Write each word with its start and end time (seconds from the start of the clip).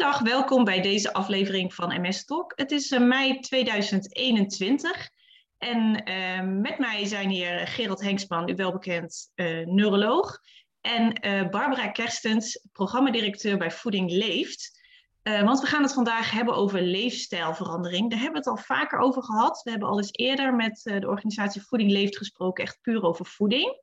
Goedendag, 0.00 0.32
welkom 0.32 0.64
bij 0.64 0.80
deze 0.80 1.12
aflevering 1.12 1.74
van 1.74 2.00
MS 2.00 2.24
Talk. 2.24 2.52
Het 2.56 2.70
is 2.70 2.90
eh, 2.90 3.00
mei 3.00 3.40
2021 3.40 5.10
en 5.58 6.08
uh, 6.08 6.60
met 6.60 6.78
mij 6.78 7.06
zijn 7.06 7.28
hier 7.28 7.66
Gerald 7.66 8.00
Henksman, 8.00 8.48
u 8.48 8.54
wel 8.54 8.72
bekend 8.72 9.32
uh, 9.34 9.66
neuroloog, 9.66 10.38
en 10.80 11.12
Barbara 11.50 11.88
Kerstens, 11.88 12.66
programmadirecteur 12.72 13.58
bij 13.58 13.70
Voeding 13.70 14.10
Leeft. 14.10 14.80
want 15.22 15.60
we 15.60 15.66
gaan 15.66 15.82
het 15.82 15.92
vandaag 15.92 16.30
hebben 16.30 16.54
over 16.54 16.82
leefstijlverandering. 16.82 18.10
Daar 18.10 18.20
hebben 18.20 18.42
we 18.42 18.50
het 18.50 18.58
al 18.58 18.64
vaker 18.64 18.98
over 18.98 19.22
gehad. 19.22 19.62
We 19.62 19.70
hebben 19.70 19.88
al 19.88 19.98
eens 19.98 20.12
eerder 20.12 20.54
met 20.54 20.80
de 20.82 21.08
organisatie 21.08 21.62
Voeding 21.62 21.90
Leeft 21.90 22.16
gesproken, 22.16 22.64
echt 22.64 22.78
puur 22.80 23.02
over 23.02 23.26
voeding. 23.26 23.80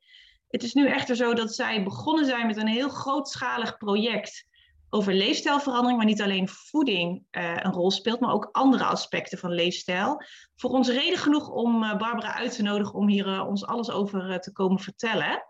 Het 0.48 0.64
is 0.64 0.74
nu 0.74 0.88
echter 0.88 1.16
zo 1.16 1.34
dat 1.34 1.56
zij 1.56 1.84
begonnen 1.84 2.26
zijn 2.26 2.48
met 2.48 2.58
een 2.58 2.68
heel 2.68 2.90
grootschalig 2.90 3.78
project 3.78 4.46
over 4.90 5.14
leefstijlverandering, 5.14 5.98
waar 5.98 6.08
niet 6.08 6.22
alleen 6.22 6.48
voeding 6.48 7.24
uh, 7.32 7.56
een 7.56 7.72
rol 7.72 7.92
speelt, 7.92 8.20
maar 8.20 8.34
ook 8.34 8.50
andere 8.52 8.84
aspecten 8.84 9.38
van 9.38 9.52
leefstijl. 9.52 10.22
Voor 10.56 10.70
ons 10.70 10.90
reden 10.90 11.18
genoeg 11.18 11.50
om 11.50 11.84
uh, 11.84 11.98
Barbara 11.98 12.34
uit 12.34 12.56
te 12.56 12.62
nodigen 12.62 12.94
om 12.94 13.08
hier 13.08 13.28
uh, 13.28 13.48
ons 13.48 13.66
alles 13.66 13.92
over 13.92 14.40
te 14.40 14.52
komen 14.52 14.80
vertellen. 14.80 15.44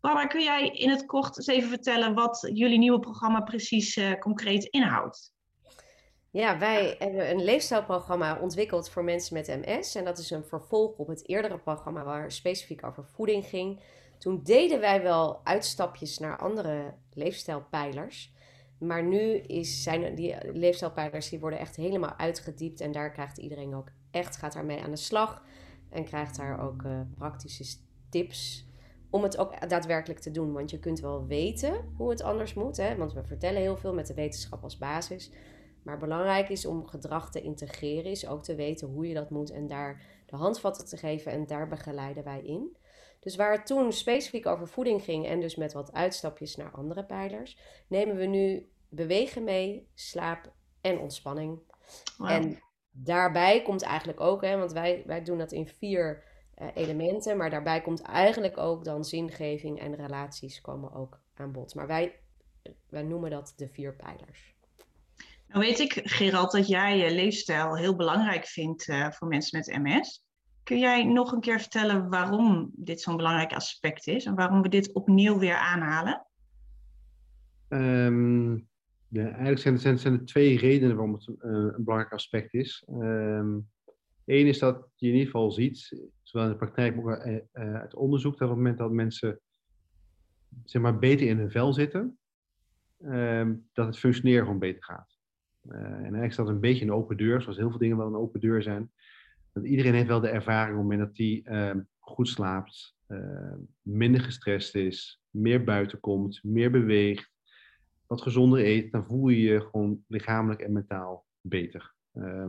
Barbara, 0.00 0.26
kun 0.26 0.42
jij 0.42 0.68
in 0.68 0.90
het 0.90 1.06
kort 1.06 1.36
eens 1.36 1.46
even 1.46 1.68
vertellen 1.68 2.14
wat 2.14 2.50
jullie 2.52 2.78
nieuwe 2.78 3.00
programma 3.00 3.40
precies 3.40 4.00
concreet 4.20 4.64
inhoudt? 4.64 5.34
Ja, 6.34 6.58
wij 6.58 6.94
hebben 6.98 7.30
een 7.30 7.44
leefstijlprogramma 7.44 8.38
ontwikkeld 8.40 8.90
voor 8.90 9.04
mensen 9.04 9.34
met 9.34 9.46
MS. 9.46 9.94
En 9.94 10.04
dat 10.04 10.18
is 10.18 10.30
een 10.30 10.44
vervolg 10.44 10.96
op 10.96 11.06
het 11.06 11.28
eerdere 11.28 11.58
programma 11.58 12.04
waar 12.04 12.32
specifiek 12.32 12.86
over 12.86 13.04
voeding 13.04 13.44
ging. 13.44 13.80
Toen 14.18 14.40
deden 14.42 14.80
wij 14.80 15.02
wel 15.02 15.40
uitstapjes 15.44 16.18
naar 16.18 16.38
andere 16.38 16.94
leefstijlpijlers. 17.12 18.33
Maar 18.86 19.04
nu 19.04 19.36
is, 19.36 19.82
zijn 19.82 20.14
die 20.14 20.34
leefstijlpijlers 20.52 21.28
die 21.28 21.40
worden 21.40 21.58
echt 21.58 21.76
helemaal 21.76 22.16
uitgediept. 22.16 22.80
En 22.80 22.92
daar 22.92 23.10
krijgt 23.10 23.38
iedereen 23.38 23.74
ook 23.74 23.88
echt, 24.10 24.36
gaat 24.36 24.52
daarmee 24.52 24.82
aan 24.82 24.90
de 24.90 24.96
slag. 24.96 25.42
En 25.90 26.04
krijgt 26.04 26.36
daar 26.36 26.60
ook 26.60 26.82
uh, 26.82 27.00
praktische 27.14 27.76
tips 28.10 28.68
om 29.10 29.22
het 29.22 29.36
ook 29.38 29.68
daadwerkelijk 29.68 30.20
te 30.20 30.30
doen. 30.30 30.52
Want 30.52 30.70
je 30.70 30.78
kunt 30.78 31.00
wel 31.00 31.26
weten 31.26 31.92
hoe 31.96 32.10
het 32.10 32.22
anders 32.22 32.54
moet. 32.54 32.76
Hè? 32.76 32.96
Want 32.96 33.12
we 33.12 33.24
vertellen 33.24 33.60
heel 33.60 33.76
veel 33.76 33.94
met 33.94 34.06
de 34.06 34.14
wetenschap 34.14 34.62
als 34.62 34.78
basis. 34.78 35.30
Maar 35.82 35.98
belangrijk 35.98 36.48
is 36.48 36.66
om 36.66 36.86
gedrag 36.86 37.30
te 37.30 37.40
integreren, 37.40 38.10
is 38.10 38.28
ook 38.28 38.42
te 38.42 38.54
weten 38.54 38.88
hoe 38.88 39.08
je 39.08 39.14
dat 39.14 39.30
moet 39.30 39.50
en 39.50 39.66
daar 39.66 40.02
de 40.26 40.36
handvatten 40.36 40.86
te 40.86 40.96
geven 40.96 41.32
en 41.32 41.46
daar 41.46 41.68
begeleiden 41.68 42.24
wij 42.24 42.40
in. 42.40 42.76
Dus 43.20 43.36
waar 43.36 43.52
het 43.52 43.66
toen 43.66 43.92
specifiek 43.92 44.46
over 44.46 44.68
voeding 44.68 45.02
ging 45.02 45.26
en 45.26 45.40
dus 45.40 45.56
met 45.56 45.72
wat 45.72 45.92
uitstapjes 45.92 46.56
naar 46.56 46.70
andere 46.70 47.04
pijlers, 47.04 47.58
nemen 47.88 48.16
we 48.16 48.24
nu 48.24 48.68
bewegen 48.94 49.44
mee, 49.44 49.88
slaap 49.94 50.52
en 50.80 50.98
ontspanning. 50.98 51.58
En 52.18 52.62
daarbij 52.90 53.62
komt 53.62 53.82
eigenlijk 53.82 54.20
ook, 54.20 54.42
hè, 54.42 54.56
want 54.56 54.72
wij, 54.72 55.02
wij 55.06 55.22
doen 55.22 55.38
dat 55.38 55.52
in 55.52 55.68
vier 55.68 56.22
uh, 56.58 56.68
elementen, 56.74 57.36
maar 57.36 57.50
daarbij 57.50 57.80
komt 57.80 58.02
eigenlijk 58.02 58.58
ook 58.58 58.84
dan 58.84 59.04
zingeving 59.04 59.80
en 59.80 59.94
relaties 59.94 60.60
komen 60.60 60.92
ook 60.92 61.20
aan 61.34 61.52
bod. 61.52 61.74
Maar 61.74 61.86
wij, 61.86 62.20
wij 62.88 63.02
noemen 63.02 63.30
dat 63.30 63.52
de 63.56 63.68
vier 63.68 63.94
pijlers. 63.96 64.54
Nou 65.48 65.66
weet 65.66 65.78
ik, 65.78 66.00
Gerald, 66.04 66.52
dat 66.52 66.68
jij 66.68 66.98
je 66.98 67.14
leefstijl 67.14 67.76
heel 67.76 67.96
belangrijk 67.96 68.46
vindt 68.46 68.88
uh, 68.88 69.10
voor 69.10 69.28
mensen 69.28 69.58
met 69.58 69.82
MS. 69.82 70.24
Kun 70.62 70.78
jij 70.78 71.04
nog 71.04 71.32
een 71.32 71.40
keer 71.40 71.60
vertellen 71.60 72.08
waarom 72.08 72.70
dit 72.74 73.00
zo'n 73.00 73.16
belangrijk 73.16 73.52
aspect 73.52 74.06
is 74.06 74.24
en 74.24 74.34
waarom 74.34 74.62
we 74.62 74.68
dit 74.68 74.92
opnieuw 74.92 75.38
weer 75.38 75.56
aanhalen? 75.56 76.26
Um, 77.68 78.68
eigenlijk 79.22 79.58
zijn, 79.58 79.78
zijn, 79.78 79.98
zijn 79.98 80.14
er 80.14 80.24
twee 80.24 80.58
redenen 80.58 80.96
waarom 80.96 81.14
het 81.14 81.26
uh, 81.26 81.34
een 81.36 81.84
belangrijk 81.84 82.12
aspect 82.12 82.54
is. 82.54 82.84
Eén 84.24 84.46
is 84.46 84.58
dat 84.58 84.88
je 84.94 85.06
in 85.06 85.12
ieder 85.12 85.26
geval 85.26 85.50
ziet, 85.50 86.02
zowel 86.22 86.46
in 86.46 86.52
de 86.52 86.58
praktijk, 86.58 86.96
maar 86.96 87.04
ook 87.04 87.26
uh, 87.26 87.74
uit 87.74 87.94
onderzoek, 87.94 88.38
dat 88.38 88.48
op 88.48 88.54
het 88.54 88.56
moment 88.56 88.78
dat 88.78 88.90
mensen 88.90 89.40
zeg 90.64 90.82
maar, 90.82 90.98
beter 90.98 91.26
in 91.26 91.38
hun 91.38 91.50
vel 91.50 91.72
zitten, 91.72 92.18
um, 93.04 93.68
dat 93.72 93.86
het 93.86 93.98
functioneren 93.98 94.44
gewoon 94.44 94.58
beter 94.58 94.84
gaat. 94.84 95.18
En 95.68 95.92
eigenlijk 95.92 96.30
is 96.30 96.36
dat 96.36 96.48
een 96.48 96.60
beetje 96.60 96.84
een 96.84 96.92
open 96.92 97.16
deur, 97.16 97.42
zoals 97.42 97.56
heel 97.56 97.70
veel 97.70 97.78
dingen 97.78 97.96
wel 97.96 98.06
een 98.06 98.14
open 98.14 98.40
deur 98.40 98.62
zijn. 98.62 98.92
Dat 99.52 99.64
iedereen 99.64 99.94
heeft 99.94 100.06
wel 100.06 100.20
de 100.20 100.28
ervaring 100.28 100.78
op 100.78 100.82
het 100.82 100.90
moment 100.90 101.08
dat 101.08 101.16
hij 101.16 101.42
uh, 101.74 101.80
goed 101.98 102.28
slaapt, 102.28 102.96
minder 103.82 104.20
gestrest 104.20 104.74
is, 104.74 105.22
meer 105.30 105.64
buiten 105.64 106.00
komt, 106.00 106.40
meer 106.42 106.70
beweegt, 106.70 107.33
wat 108.06 108.22
gezonder 108.22 108.64
eet, 108.64 108.92
dan 108.92 109.04
voel 109.04 109.28
je 109.28 109.40
je 109.40 109.60
gewoon 109.60 110.04
lichamelijk 110.06 110.60
en 110.60 110.72
mentaal 110.72 111.26
beter. 111.40 111.94
Uh, 112.14 112.48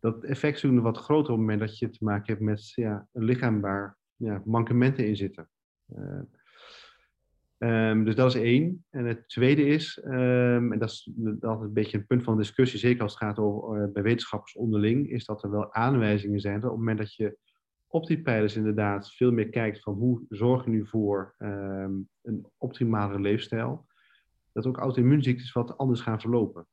dat 0.00 0.24
effect 0.24 0.64
is 0.64 0.70
wat 0.70 0.98
groter 0.98 1.32
op 1.32 1.38
het 1.38 1.46
moment 1.46 1.60
dat 1.60 1.78
je 1.78 1.90
te 1.90 2.04
maken 2.04 2.26
hebt 2.26 2.40
met 2.40 2.72
ja, 2.74 3.08
een 3.12 3.24
lichaam 3.24 3.60
waar 3.60 3.96
ja, 4.16 4.42
mankementen 4.44 5.06
in 5.06 5.16
zitten. 5.16 5.48
Uh, 5.96 6.20
um, 7.90 8.04
dus 8.04 8.14
dat 8.14 8.34
is 8.34 8.40
één. 8.40 8.84
En 8.90 9.04
het 9.04 9.28
tweede 9.28 9.66
is, 9.66 9.98
en 10.02 10.78
dat 10.78 10.90
is 10.90 11.10
altijd 11.40 11.68
een 11.68 11.72
beetje 11.72 11.98
een 11.98 12.06
punt 12.06 12.22
van 12.22 12.36
discussie, 12.36 12.78
zeker 12.78 13.02
als 13.02 13.12
het 13.12 13.22
gaat 13.22 13.38
over 13.38 13.82
uh, 13.82 13.92
bij 13.92 14.02
wetenschappers 14.02 14.54
onderling, 14.54 15.10
is 15.10 15.24
dat 15.24 15.42
er 15.42 15.50
wel 15.50 15.74
aanwijzingen 15.74 16.40
zijn 16.40 16.60
dat 16.60 16.70
op 16.70 16.76
het 16.76 16.78
moment 16.78 16.98
dat 16.98 17.14
je 17.14 17.38
op 17.86 18.06
die 18.06 18.22
pijlers 18.22 18.56
inderdaad 18.56 19.14
veel 19.14 19.32
meer 19.32 19.48
kijkt 19.48 19.82
van 19.82 19.94
hoe 19.94 20.22
zorg 20.28 20.64
je 20.64 20.70
nu 20.70 20.86
voor 20.86 21.34
een 21.38 22.46
optimale 22.56 23.20
leefstijl, 23.20 23.88
dat 24.62 24.72
ook 24.72 24.78
auto-immuunziektes 24.78 25.52
wat 25.52 25.78
anders 25.78 26.00
gaan 26.00 26.20
verlopen. 26.20 26.66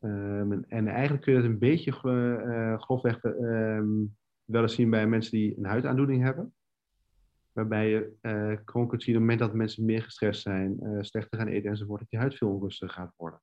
Um, 0.00 0.52
en, 0.52 0.64
en, 0.68 0.88
eigenlijk 0.88 1.22
kun 1.22 1.32
je 1.32 1.40
dat 1.40 1.48
een 1.48 1.58
beetje 1.58 1.90
uh, 1.90 2.80
grofweg 2.80 3.24
um, 3.24 4.16
wel 4.44 4.62
eens 4.62 4.74
zien 4.74 4.90
bij 4.90 5.06
mensen 5.06 5.32
die 5.32 5.58
een 5.58 5.64
huidaandoening 5.64 6.22
hebben. 6.22 6.54
Waarbij 7.52 7.90
je 7.90 8.12
uh, 8.22 8.58
gewoon 8.64 8.88
kunt 8.88 9.02
zien 9.02 9.14
op 9.14 9.20
het 9.20 9.30
moment 9.30 9.38
dat 9.38 9.54
mensen 9.54 9.84
meer 9.84 10.02
gestrest 10.02 10.42
zijn, 10.42 10.78
uh, 10.82 10.98
slechter 11.00 11.38
gaan 11.38 11.48
eten 11.48 11.70
enzovoort, 11.70 12.00
dat 12.00 12.10
je 12.10 12.16
huid 12.16 12.34
veel 12.34 12.48
onrustiger 12.48 12.94
gaat 12.94 13.14
worden. 13.16 13.40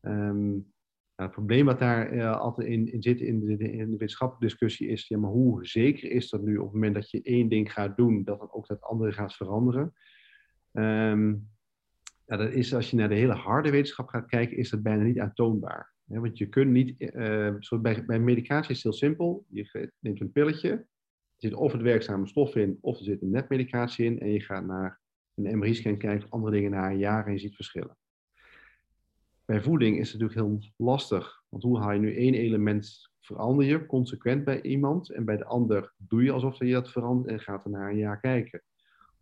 Um, 0.00 0.72
nou, 1.16 1.28
het 1.28 1.30
probleem 1.30 1.66
wat 1.66 1.78
daar 1.78 2.34
altijd 2.34 2.68
in, 2.68 2.92
in 2.92 3.02
zit 3.02 3.20
in 3.20 3.40
de, 3.40 3.56
in 3.72 3.90
de, 3.90 3.96
wetenschappelijke 3.96 4.46
discussie 4.46 4.88
is, 4.88 5.08
ja, 5.08 5.18
maar 5.18 5.30
hoe 5.30 5.66
zeker 5.66 6.10
is 6.10 6.30
dat 6.30 6.42
nu 6.42 6.56
op 6.56 6.64
het 6.64 6.72
moment 6.72 6.94
dat 6.94 7.10
je 7.10 7.22
één 7.22 7.48
ding 7.48 7.72
gaat 7.72 7.96
doen, 7.96 8.24
dat 8.24 8.38
dan 8.38 8.52
ook 8.52 8.66
dat 8.66 8.82
andere 8.82 9.12
gaat 9.12 9.34
veranderen? 9.34 9.94
Um, 10.72 11.48
ja, 12.26 12.36
dat 12.36 12.52
is, 12.52 12.74
als 12.74 12.90
je 12.90 12.96
naar 12.96 13.08
de 13.08 13.14
hele 13.14 13.32
harde 13.32 13.70
wetenschap 13.70 14.08
gaat 14.08 14.26
kijken, 14.26 14.56
is 14.56 14.70
dat 14.70 14.82
bijna 14.82 15.02
niet 15.02 15.18
aantoonbaar. 15.18 15.92
want 16.04 16.38
je 16.38 16.48
kunt 16.48 16.70
niet, 16.70 17.00
uh, 17.00 17.80
bij, 17.80 18.04
bij 18.04 18.18
medicatie 18.18 18.70
is 18.70 18.82
het 18.82 18.82
heel 18.82 19.08
simpel. 19.08 19.44
Je 19.48 19.90
neemt 20.00 20.20
een 20.20 20.32
pilletje, 20.32 20.70
er 20.70 20.86
zit 21.36 21.54
of 21.54 21.72
het 21.72 21.82
werkzame 21.82 22.26
stof 22.26 22.56
in, 22.56 22.78
of 22.80 22.98
er 22.98 23.04
zit 23.04 23.22
een 23.22 23.30
netmedicatie 23.30 24.04
in. 24.04 24.20
En 24.20 24.30
je 24.30 24.40
gaat 24.40 24.66
naar 24.66 25.00
een 25.34 25.58
MRI-scan 25.58 25.96
kijken 25.96 26.24
of 26.24 26.30
andere 26.30 26.52
dingen 26.52 26.70
na 26.70 26.90
een 26.90 26.98
jaar 26.98 27.26
en 27.26 27.32
je 27.32 27.38
ziet 27.38 27.54
verschillen. 27.54 27.96
Bij 29.44 29.62
voeding 29.62 29.98
is 29.98 30.12
het 30.12 30.20
natuurlijk 30.20 30.48
heel 30.48 30.70
lastig. 30.76 31.42
Want 31.48 31.62
hoe 31.62 31.78
haal 31.78 31.92
je 31.92 31.98
nu 31.98 32.16
één 32.16 32.34
element, 32.34 33.10
verander 33.20 33.66
je 33.66 33.86
consequent 33.86 34.44
bij 34.44 34.62
iemand. 34.62 35.10
En 35.10 35.24
bij 35.24 35.36
de 35.36 35.44
ander 35.44 35.92
doe 35.96 36.22
je 36.22 36.32
alsof 36.32 36.58
je 36.58 36.72
dat 36.72 36.90
verandert 36.90 37.30
en 37.30 37.40
gaat 37.40 37.64
er 37.64 37.70
na 37.70 37.88
een 37.88 37.96
jaar 37.96 38.20
kijken. 38.20 38.62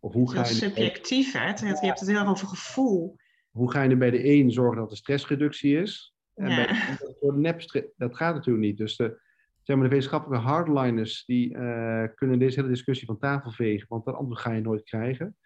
Of 0.03 0.13
hoe 0.13 0.31
ga 0.31 0.39
je 0.39 0.45
subjectief, 0.45 1.33
hè? 1.33 1.47
Je 1.47 1.65
hebt 1.65 1.99
het 1.99 2.09
heel 2.09 2.17
erg 2.17 2.29
over 2.29 2.47
gevoel. 2.47 3.15
Hoe 3.51 3.71
ga 3.71 3.81
je 3.81 3.89
er 3.89 3.97
bij 3.97 4.11
de 4.11 4.29
een 4.29 4.51
zorgen 4.51 4.81
dat 4.81 4.91
er 4.91 4.97
stressreductie 4.97 5.77
is? 5.77 6.15
En 6.35 6.47
bij 6.47 6.67
de 6.67 7.17
ander 7.21 7.39
nep 7.39 7.91
dat 7.97 8.15
gaat 8.15 8.35
natuurlijk 8.35 8.65
niet. 8.65 8.77
Dus 8.77 8.95
de, 8.95 9.21
zeg 9.61 9.75
maar, 9.75 9.85
de 9.85 9.91
wetenschappelijke 9.91 10.45
hardliners 10.45 11.25
die 11.25 11.53
uh, 11.53 12.03
kunnen 12.15 12.39
deze 12.39 12.55
hele 12.55 12.71
discussie 12.71 13.07
van 13.07 13.19
tafel 13.19 13.51
vegen, 13.51 13.85
want 13.89 14.05
dat 14.05 14.15
antwoord 14.15 14.39
ga 14.39 14.51
je 14.51 14.61
nooit 14.61 14.83
krijgen. 14.83 15.37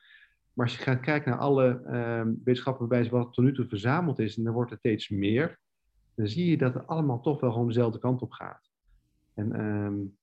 Maar 0.54 0.66
als 0.66 0.78
je 0.78 0.84
gaat 0.84 1.00
kijken 1.00 1.32
naar 1.32 1.40
alle 1.40 1.82
uh, 1.86 2.22
wetenschappelijke 2.44 2.88
bewijzen 2.88 3.14
wat 3.14 3.34
tot 3.34 3.44
nu 3.44 3.54
toe 3.54 3.68
verzameld 3.68 4.20
is, 4.20 4.38
en 4.38 4.44
dan 4.44 4.54
wordt 4.54 4.72
er 4.72 4.78
steeds 4.78 5.10
meer, 5.10 5.60
dan 6.16 6.28
zie 6.28 6.50
je 6.50 6.58
dat 6.58 6.74
het 6.74 6.88
allemaal 6.88 7.22
toch 7.22 7.40
wel 7.40 7.52
gewoon 7.52 7.68
dezelfde 7.68 8.00
kant 8.00 8.22
op 8.22 8.32
gaat. 8.32 8.70
En 9.34 9.66
um, 9.66 10.18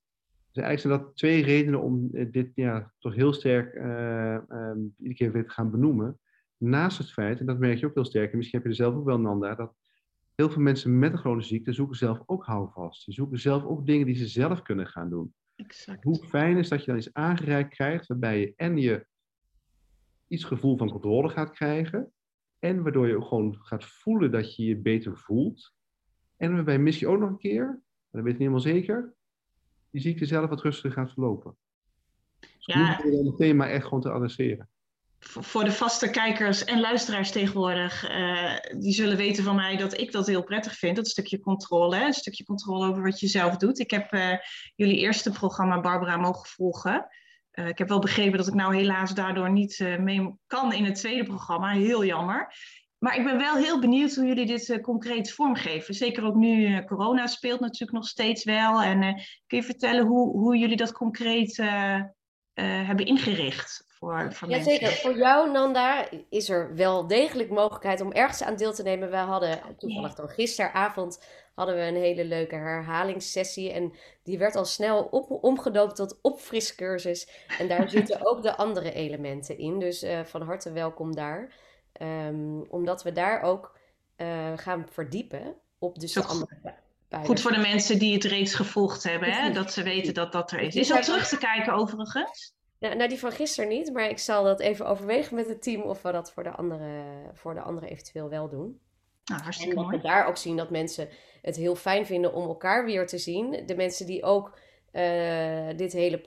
dus 0.55 0.63
eigenlijk 0.63 0.81
zijn 0.81 1.07
dat 1.07 1.17
twee 1.17 1.43
redenen 1.43 1.83
om 1.83 2.09
eh, 2.13 2.27
dit 2.31 2.51
ja, 2.55 2.93
toch 2.99 3.15
heel 3.15 3.33
sterk 3.33 3.75
uh, 3.75 4.39
um, 4.49 4.95
iedere 4.99 5.15
keer 5.15 5.33
weer 5.33 5.45
te 5.45 5.51
gaan 5.51 5.71
benoemen. 5.71 6.19
Naast 6.57 6.99
het 6.99 7.13
feit, 7.13 7.41
en 7.41 7.47
dat 7.47 7.59
merk 7.59 7.79
je 7.79 7.87
ook 7.87 7.95
heel 7.95 8.05
sterk, 8.05 8.31
en 8.31 8.37
misschien 8.37 8.59
heb 8.59 8.69
je 8.69 8.75
er 8.75 8.85
zelf 8.85 8.95
ook 8.95 9.05
wel, 9.05 9.21
Nanda, 9.21 9.55
dat 9.55 9.75
heel 10.35 10.51
veel 10.51 10.63
mensen 10.63 10.99
met 10.99 11.13
een 11.13 11.19
chronische 11.19 11.55
ziekte 11.55 11.73
zoeken 11.73 11.97
zelf 11.97 12.23
ook 12.27 12.45
houvast. 12.45 13.03
Ze 13.03 13.13
zoeken 13.13 13.39
zelf 13.39 13.65
ook 13.65 13.87
dingen 13.87 14.07
die 14.07 14.15
ze 14.15 14.27
zelf 14.27 14.63
kunnen 14.63 14.87
gaan 14.87 15.11
doen. 15.11 15.35
Exact. 15.57 16.05
Hoe 16.05 16.17
fijn 16.17 16.57
is 16.57 16.69
dat 16.69 16.81
je 16.81 16.87
dan 16.87 16.97
iets 16.97 17.13
aangereikt 17.13 17.75
krijgt, 17.75 18.07
waarbij 18.07 18.41
je 18.41 18.53
en 18.57 18.79
je 18.79 19.07
iets 20.29 20.45
gevoel 20.45 20.77
van 20.77 20.91
controle 20.91 21.29
gaat 21.29 21.51
krijgen, 21.51 22.13
en 22.59 22.83
waardoor 22.83 23.09
je 23.09 23.17
ook 23.17 23.29
gewoon 23.29 23.57
gaat 23.61 23.85
voelen 23.85 24.31
dat 24.31 24.57
je 24.57 24.65
je 24.65 24.77
beter 24.77 25.19
voelt. 25.19 25.75
En 26.37 26.55
waarbij 26.55 26.79
misschien 26.79 27.09
ook 27.09 27.19
nog 27.19 27.31
een 27.31 27.39
keer, 27.39 27.83
dat 28.11 28.23
weet 28.23 28.33
ik 28.33 28.39
niet 28.39 28.49
helemaal 28.49 28.61
zeker, 28.61 29.15
die 29.95 30.03
ziekte 30.03 30.27
zelf 30.27 30.51
wat 30.51 30.63
rustiger 30.63 30.93
gaat 30.93 31.13
verlopen. 31.13 31.57
Dus 32.41 32.51
ja. 32.59 33.01
nu 33.05 33.27
het 33.27 33.37
thema 33.37 33.69
echt 33.69 33.85
gewoon 33.85 34.01
te 34.01 34.11
adresseren. 34.11 34.69
voor 35.19 35.65
de 35.65 35.73
vaste 35.73 36.11
kijkers 36.11 36.65
en 36.65 36.81
luisteraars 36.81 37.31
tegenwoordig, 37.31 38.11
uh, 38.11 38.53
die 38.79 38.93
zullen 38.93 39.17
weten 39.17 39.45
van 39.45 39.55
mij 39.55 39.77
dat 39.77 39.99
ik 39.99 40.13
dat 40.13 40.27
heel 40.27 40.43
prettig 40.43 40.75
vind. 40.75 40.97
Dat 40.97 41.09
stukje 41.09 41.41
controle, 41.41 41.97
hè? 41.97 42.07
een 42.07 42.13
stukje 42.13 42.45
controle 42.45 42.89
over 42.89 43.03
wat 43.03 43.21
je 43.21 43.27
zelf 43.27 43.57
doet. 43.57 43.79
Ik 43.79 43.91
heb 43.91 44.13
uh, 44.13 44.37
jullie 44.75 44.97
eerste 44.97 45.31
programma 45.31 45.81
Barbara 45.81 46.17
mogen 46.17 46.47
volgen. 46.47 47.07
Uh, 47.53 47.69
ik 47.69 47.79
heb 47.79 47.89
wel 47.89 47.99
begrepen 47.99 48.39
dat 48.39 48.49
ik 48.49 48.55
nou 48.55 48.77
helaas 48.77 49.15
daardoor 49.15 49.51
niet 49.51 49.79
mee 49.99 50.35
kan 50.47 50.73
in 50.73 50.85
het 50.85 50.95
tweede 50.95 51.25
programma. 51.25 51.73
Heel 51.73 52.05
jammer. 52.05 52.55
Maar 53.05 53.17
ik 53.17 53.25
ben 53.25 53.39
wel 53.39 53.57
heel 53.57 53.81
benieuwd 53.81 54.15
hoe 54.15 54.27
jullie 54.27 54.47
dit 54.47 54.81
concreet 54.81 55.33
vormgeven. 55.33 55.95
Zeker 55.95 56.25
ook 56.25 56.35
nu 56.35 56.85
corona 56.85 57.27
speelt 57.27 57.61
natuurlijk 57.61 57.93
nog 57.93 58.09
steeds 58.09 58.45
wel. 58.45 58.83
En 58.83 59.01
kun 59.47 59.59
je 59.59 59.63
vertellen 59.63 60.07
hoe, 60.07 60.31
hoe 60.31 60.57
jullie 60.57 60.77
dat 60.77 60.93
concreet 60.93 61.57
hebben 62.55 63.07
ingericht? 63.07 63.85
voor, 64.05 64.33
voor 64.33 64.49
ja, 64.49 64.63
Zeker. 64.63 64.89
Voor 64.89 65.17
jou, 65.17 65.51
Nanda, 65.51 66.09
is 66.31 66.49
er 66.49 66.75
wel 66.75 67.07
degelijk 67.07 67.51
mogelijkheid 67.51 68.01
om 68.01 68.13
ergens 68.13 68.43
aan 68.43 68.57
deel 68.57 68.73
te 68.73 68.83
nemen. 68.83 69.11
We 69.11 69.17
hadden 69.17 69.61
toevallig 69.79 70.15
dan 70.15 70.29
gisteravond 70.29 71.25
hadden 71.55 71.75
we 71.75 71.81
een 71.81 71.97
hele 71.97 72.25
leuke 72.25 72.55
herhalingssessie. 72.55 73.73
En 73.73 73.93
die 74.23 74.39
werd 74.39 74.57
al 74.57 74.65
snel 74.65 75.05
op, 75.05 75.45
omgedoopt 75.45 75.97
tot 75.97 76.19
opfriscursus. 76.23 77.29
En 77.59 77.69
daar 77.69 77.89
zitten 77.99 78.27
ook 78.27 78.43
de 78.43 78.57
andere 78.57 78.93
elementen 78.93 79.59
in. 79.59 79.79
Dus 79.79 80.05
van 80.25 80.43
harte 80.43 80.73
welkom 80.73 81.15
daar. 81.15 81.53
Um, 82.03 82.65
omdat 82.69 83.03
we 83.03 83.13
daar 83.13 83.43
ook 83.43 83.79
uh, 84.17 84.53
gaan 84.57 84.87
verdiepen 84.91 85.55
op 85.79 86.01
dus 86.01 86.13
de 86.13 86.25
andere 86.25 86.75
Goed 87.23 87.41
voor 87.41 87.53
de 87.53 87.59
mensen 87.59 87.99
die 87.99 88.15
het 88.15 88.25
reeds 88.25 88.55
gevolgd 88.55 89.03
hebben, 89.03 89.33
hè? 89.33 89.53
dat 89.53 89.73
ze 89.73 89.83
weten 89.83 90.15
dat 90.15 90.33
dat 90.33 90.53
er 90.53 90.61
is. 90.61 90.75
Is 90.75 90.89
dat 90.89 91.03
terug 91.03 91.29
te 91.29 91.39
kijken 91.39 91.73
overigens? 91.73 92.55
Nou, 92.79 92.97
nou, 92.97 93.09
die 93.09 93.19
van 93.19 93.33
gisteren 93.33 93.69
niet, 93.69 93.93
maar 93.93 94.09
ik 94.09 94.19
zal 94.19 94.45
dat 94.45 94.61
even 94.61 94.87
overwegen 94.87 95.35
met 95.35 95.49
het 95.49 95.63
team 95.63 95.83
of 95.83 96.03
we 96.03 96.13
dat 96.13 96.33
voor 96.33 96.43
de 96.43 96.51
andere, 96.51 97.03
voor 97.33 97.55
de 97.55 97.61
andere 97.61 97.89
eventueel 97.89 98.29
wel 98.29 98.49
doen. 98.49 98.81
Nou, 99.25 99.43
hartstikke 99.43 99.77
en 99.77 99.83
mooi. 99.83 99.97
we 99.97 100.03
daar 100.03 100.27
ook 100.27 100.37
zien 100.37 100.57
dat 100.57 100.71
mensen 100.71 101.09
het 101.43 101.57
heel 101.57 101.75
fijn 101.75 102.07
vinden 102.07 102.33
om 102.33 102.49
elkaar 102.49 102.85
weer 102.85 103.07
te 103.07 103.19
zien. 103.19 103.63
De 103.67 103.75
mensen 103.75 104.07
die 104.07 104.23
ook 104.23 104.59
uh, 104.93 105.69
dit 105.77 105.93
hele, 105.93 106.25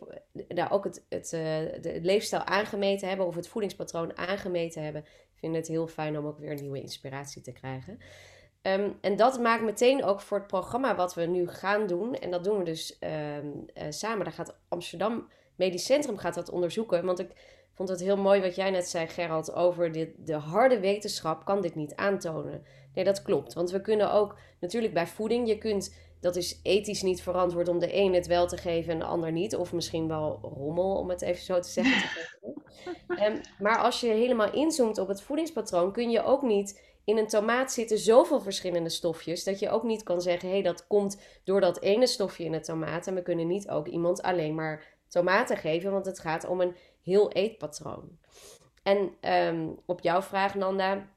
nou, 0.47 0.71
ook 0.71 0.83
het, 0.83 1.05
het, 1.09 1.25
uh, 1.33 1.41
de 1.81 1.99
leefstijl 2.01 2.43
aangemeten 2.43 3.07
hebben 3.07 3.25
of 3.25 3.35
het 3.35 3.47
voedingspatroon 3.47 4.17
aangemeten 4.17 4.83
hebben, 4.83 5.05
vinden 5.39 5.59
het 5.59 5.69
heel 5.69 5.87
fijn 5.87 6.17
om 6.17 6.25
ook 6.25 6.39
weer 6.39 6.61
nieuwe 6.61 6.81
inspiratie 6.81 7.41
te 7.41 7.51
krijgen. 7.51 7.99
Um, 8.61 8.97
en 9.01 9.15
dat 9.15 9.39
maakt 9.39 9.63
meteen 9.63 10.03
ook 10.03 10.21
voor 10.21 10.37
het 10.37 10.47
programma 10.47 10.95
wat 10.95 11.13
we 11.13 11.25
nu 11.25 11.47
gaan 11.47 11.87
doen. 11.87 12.15
En 12.15 12.31
dat 12.31 12.43
doen 12.43 12.57
we 12.57 12.63
dus 12.63 12.97
um, 12.99 13.65
uh, 13.73 13.83
samen. 13.89 14.23
Daar 14.23 14.33
gaat 14.33 14.59
Amsterdam 14.67 15.27
Medisch 15.55 15.85
Centrum 15.85 16.17
gaat 16.17 16.33
dat 16.33 16.49
onderzoeken. 16.49 17.05
Want 17.05 17.19
ik 17.19 17.29
vond 17.73 17.89
het 17.89 17.99
heel 17.99 18.17
mooi 18.17 18.41
wat 18.41 18.55
jij 18.55 18.71
net 18.71 18.87
zei, 18.87 19.07
Gerald, 19.07 19.53
over 19.53 19.91
dit, 19.91 20.09
de 20.17 20.33
harde 20.33 20.79
wetenschap 20.79 21.45
kan 21.45 21.61
dit 21.61 21.75
niet 21.75 21.95
aantonen. 21.95 22.63
Nee, 22.93 23.03
dat 23.03 23.21
klopt. 23.21 23.53
Want 23.53 23.71
we 23.71 23.81
kunnen 23.81 24.11
ook 24.11 24.37
natuurlijk 24.59 24.93
bij 24.93 25.07
voeding, 25.07 25.47
je 25.47 25.57
kunt, 25.57 25.95
dat 26.19 26.35
is 26.35 26.59
ethisch 26.63 27.01
niet 27.01 27.21
verantwoord 27.21 27.67
om 27.67 27.79
de 27.79 27.95
een 27.95 28.13
het 28.13 28.27
wel 28.27 28.47
te 28.47 28.57
geven 28.57 28.93
en 28.93 28.99
de 28.99 29.05
ander 29.05 29.31
niet. 29.31 29.55
Of 29.55 29.73
misschien 29.73 30.07
wel 30.07 30.39
rommel, 30.41 30.95
om 30.95 31.09
het 31.09 31.21
even 31.21 31.43
zo 31.43 31.59
te 31.59 31.69
zeggen. 31.69 32.09
um, 33.07 33.41
maar 33.59 33.77
als 33.77 33.99
je 33.99 34.07
helemaal 34.07 34.53
inzoomt 34.53 34.97
op 34.97 35.07
het 35.07 35.21
voedingspatroon, 35.21 35.91
kun 35.91 36.09
je 36.09 36.23
ook 36.23 36.41
niet 36.41 36.81
in 37.03 37.17
een 37.17 37.27
tomaat 37.27 37.71
zitten 37.71 37.97
zoveel 37.97 38.41
verschillende 38.41 38.89
stofjes 38.89 39.43
dat 39.43 39.59
je 39.59 39.69
ook 39.69 39.83
niet 39.83 40.03
kan 40.03 40.21
zeggen: 40.21 40.47
hé, 40.47 40.53
hey, 40.53 40.63
dat 40.63 40.87
komt 40.87 41.21
door 41.43 41.61
dat 41.61 41.81
ene 41.81 42.07
stofje 42.07 42.43
in 42.43 42.51
de 42.51 42.59
tomaat. 42.59 43.07
En 43.07 43.15
we 43.15 43.21
kunnen 43.21 43.47
niet 43.47 43.69
ook 43.69 43.87
iemand 43.87 44.21
alleen 44.21 44.55
maar 44.55 44.95
tomaten 45.07 45.57
geven, 45.57 45.91
want 45.91 46.05
het 46.05 46.19
gaat 46.19 46.47
om 46.47 46.61
een 46.61 46.75
heel 47.01 47.31
eetpatroon. 47.31 48.17
En 48.83 49.11
ehm, 49.19 49.67
op 49.85 50.01
jouw 50.01 50.21
vraag, 50.21 50.55
Nanda, 50.55 51.09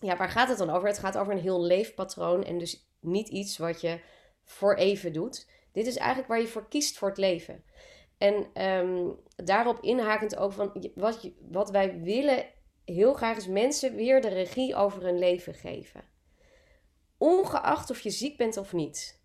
ja, 0.00 0.16
waar 0.16 0.30
gaat 0.30 0.48
het 0.48 0.58
dan 0.58 0.70
over? 0.70 0.88
Het 0.88 0.98
gaat 0.98 1.18
over 1.18 1.32
een 1.32 1.38
heel 1.38 1.62
leefpatroon 1.62 2.44
en 2.44 2.58
dus 2.58 2.88
niet 3.00 3.28
iets 3.28 3.58
wat 3.58 3.80
je 3.80 4.00
voor 4.44 4.74
even 4.74 5.12
doet. 5.12 5.48
Dit 5.72 5.86
is 5.86 5.96
eigenlijk 5.96 6.28
waar 6.28 6.40
je 6.40 6.46
voor 6.46 6.68
kiest 6.68 6.98
voor 6.98 7.08
het 7.08 7.18
leven. 7.18 7.64
En 8.18 8.62
um, 8.62 9.18
daarop 9.36 9.80
inhakend 9.80 10.36
ook 10.36 10.52
van 10.52 10.90
wat, 10.94 11.30
wat 11.50 11.70
wij 11.70 12.00
willen 12.00 12.44
heel 12.84 13.14
graag 13.14 13.36
is 13.36 13.46
mensen 13.46 13.94
weer 13.94 14.20
de 14.20 14.28
regie 14.28 14.74
over 14.74 15.02
hun 15.02 15.18
leven 15.18 15.54
geven. 15.54 16.04
Ongeacht 17.18 17.90
of 17.90 18.00
je 18.00 18.10
ziek 18.10 18.36
bent 18.36 18.56
of 18.56 18.72
niet. 18.72 19.20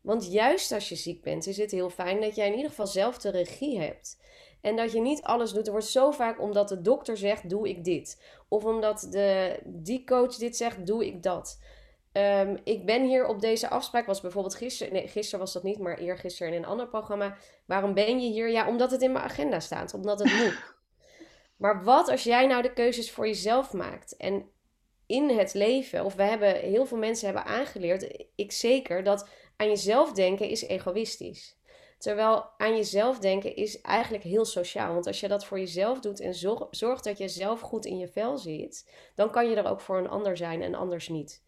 Want 0.00 0.32
juist 0.32 0.72
als 0.72 0.88
je 0.88 0.96
ziek 0.96 1.22
bent, 1.22 1.46
is 1.46 1.56
het 1.56 1.70
heel 1.70 1.90
fijn 1.90 2.20
dat 2.20 2.34
jij 2.34 2.46
in 2.46 2.54
ieder 2.54 2.70
geval 2.70 2.86
zelf 2.86 3.18
de 3.18 3.30
regie 3.30 3.80
hebt. 3.80 4.20
En 4.60 4.76
dat 4.76 4.92
je 4.92 5.00
niet 5.00 5.22
alles 5.22 5.52
doet. 5.52 5.66
Er 5.66 5.72
wordt 5.72 5.86
zo 5.86 6.10
vaak 6.10 6.40
omdat 6.40 6.68
de 6.68 6.80
dokter 6.80 7.16
zegt, 7.16 7.48
doe 7.48 7.68
ik 7.68 7.84
dit. 7.84 8.22
Of 8.48 8.64
omdat 8.64 9.06
de, 9.10 9.58
die 9.64 10.04
coach 10.04 10.34
dit 10.34 10.56
zegt, 10.56 10.86
doe 10.86 11.06
ik 11.06 11.22
dat. 11.22 11.60
Um, 12.12 12.58
ik 12.64 12.86
ben 12.86 13.04
hier 13.04 13.26
op 13.26 13.40
deze 13.40 13.68
afspraak, 13.68 14.06
was 14.06 14.20
bijvoorbeeld 14.20 14.54
gisteren, 14.54 14.92
nee, 14.92 15.08
gisteren 15.08 15.40
was 15.40 15.52
dat 15.52 15.62
niet, 15.62 15.78
maar 15.78 15.98
eergisteren 15.98 16.52
in 16.52 16.58
een 16.58 16.68
ander 16.68 16.88
programma. 16.88 17.36
Waarom 17.66 17.94
ben 17.94 18.20
je 18.20 18.30
hier? 18.30 18.50
Ja, 18.50 18.68
omdat 18.68 18.90
het 18.90 19.02
in 19.02 19.12
mijn 19.12 19.24
agenda 19.24 19.60
staat, 19.60 19.94
omdat 19.94 20.18
het 20.18 20.32
moet. 20.32 20.74
maar 21.62 21.84
wat 21.84 22.08
als 22.08 22.22
jij 22.22 22.46
nou 22.46 22.62
de 22.62 22.72
keuzes 22.72 23.10
voor 23.10 23.26
jezelf 23.26 23.72
maakt? 23.72 24.16
En 24.16 24.50
in 25.06 25.28
het 25.28 25.54
leven, 25.54 26.04
of 26.04 26.14
we 26.14 26.22
hebben, 26.22 26.54
heel 26.54 26.86
veel 26.86 26.98
mensen 26.98 27.26
hebben 27.26 27.44
aangeleerd, 27.44 28.26
ik 28.34 28.52
zeker, 28.52 29.04
dat 29.04 29.28
aan 29.56 29.68
jezelf 29.68 30.12
denken 30.12 30.48
is 30.48 30.62
egoïstisch. 30.62 31.57
Terwijl 31.98 32.44
aan 32.56 32.76
jezelf 32.76 33.18
denken 33.18 33.56
is 33.56 33.80
eigenlijk 33.80 34.24
heel 34.24 34.44
sociaal. 34.44 34.92
Want 34.92 35.06
als 35.06 35.20
je 35.20 35.28
dat 35.28 35.44
voor 35.44 35.58
jezelf 35.58 36.00
doet 36.00 36.20
en 36.20 36.34
zorgt 36.70 37.04
dat 37.04 37.18
je 37.18 37.28
zelf 37.28 37.60
goed 37.60 37.84
in 37.84 37.98
je 37.98 38.08
vel 38.08 38.38
zit, 38.38 38.90
dan 39.14 39.30
kan 39.30 39.50
je 39.50 39.56
er 39.56 39.70
ook 39.70 39.80
voor 39.80 39.98
een 39.98 40.08
ander 40.08 40.36
zijn 40.36 40.62
en 40.62 40.74
anders 40.74 41.08
niet. 41.08 41.42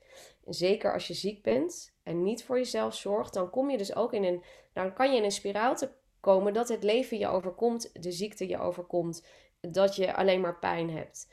En 0.45 0.55
zeker 0.55 0.93
als 0.93 1.07
je 1.07 1.15
ziek 1.15 1.43
bent 1.43 1.95
en 2.03 2.23
niet 2.23 2.45
voor 2.45 2.57
jezelf 2.57 2.95
zorgt, 2.95 3.35
dan 3.35 3.51
kom 3.51 3.71
je 3.71 3.79
dus 3.79 3.95
ook 3.95 4.13
in 4.13 4.25
een. 4.25 4.43
Dan 4.73 4.93
kan 4.93 5.11
je 5.11 5.17
in 5.17 5.25
een 5.25 5.31
spiraal 5.31 5.77
te 5.77 5.91
komen 6.21 6.53
dat 6.53 6.69
het 6.69 6.83
leven 6.83 7.19
je 7.19 7.29
overkomt, 7.29 8.03
de 8.03 8.13
ziekte 8.13 8.49
je 8.49 8.59
overkomt, 8.59 9.27
dat 9.61 9.97
je 9.97 10.15
alleen 10.15 10.41
maar 10.41 10.59
pijn 10.59 10.91
hebt. 10.91 11.29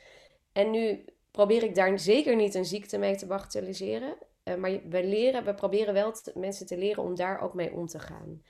En 0.51 0.71
nu 0.71 1.05
probeer 1.31 1.63
ik 1.63 1.75
daar 1.75 1.99
zeker 1.99 2.35
niet 2.35 2.55
een 2.55 2.65
ziekte 2.65 2.97
mee 2.97 3.15
te 3.15 3.25
bagatelliseren. 3.25 4.17
Uh, 4.43 4.55
maar 4.55 4.71
we 4.89 5.03
leren, 5.03 5.43
we 5.43 5.53
proberen 5.53 5.93
wel 5.93 6.13
mensen 6.33 6.65
te 6.65 6.77
leren 6.77 7.03
om 7.03 7.15
daar 7.15 7.41
ook 7.41 7.53
mee 7.53 7.73
om 7.73 7.87
te 7.87 7.99
gaan. 7.99 8.43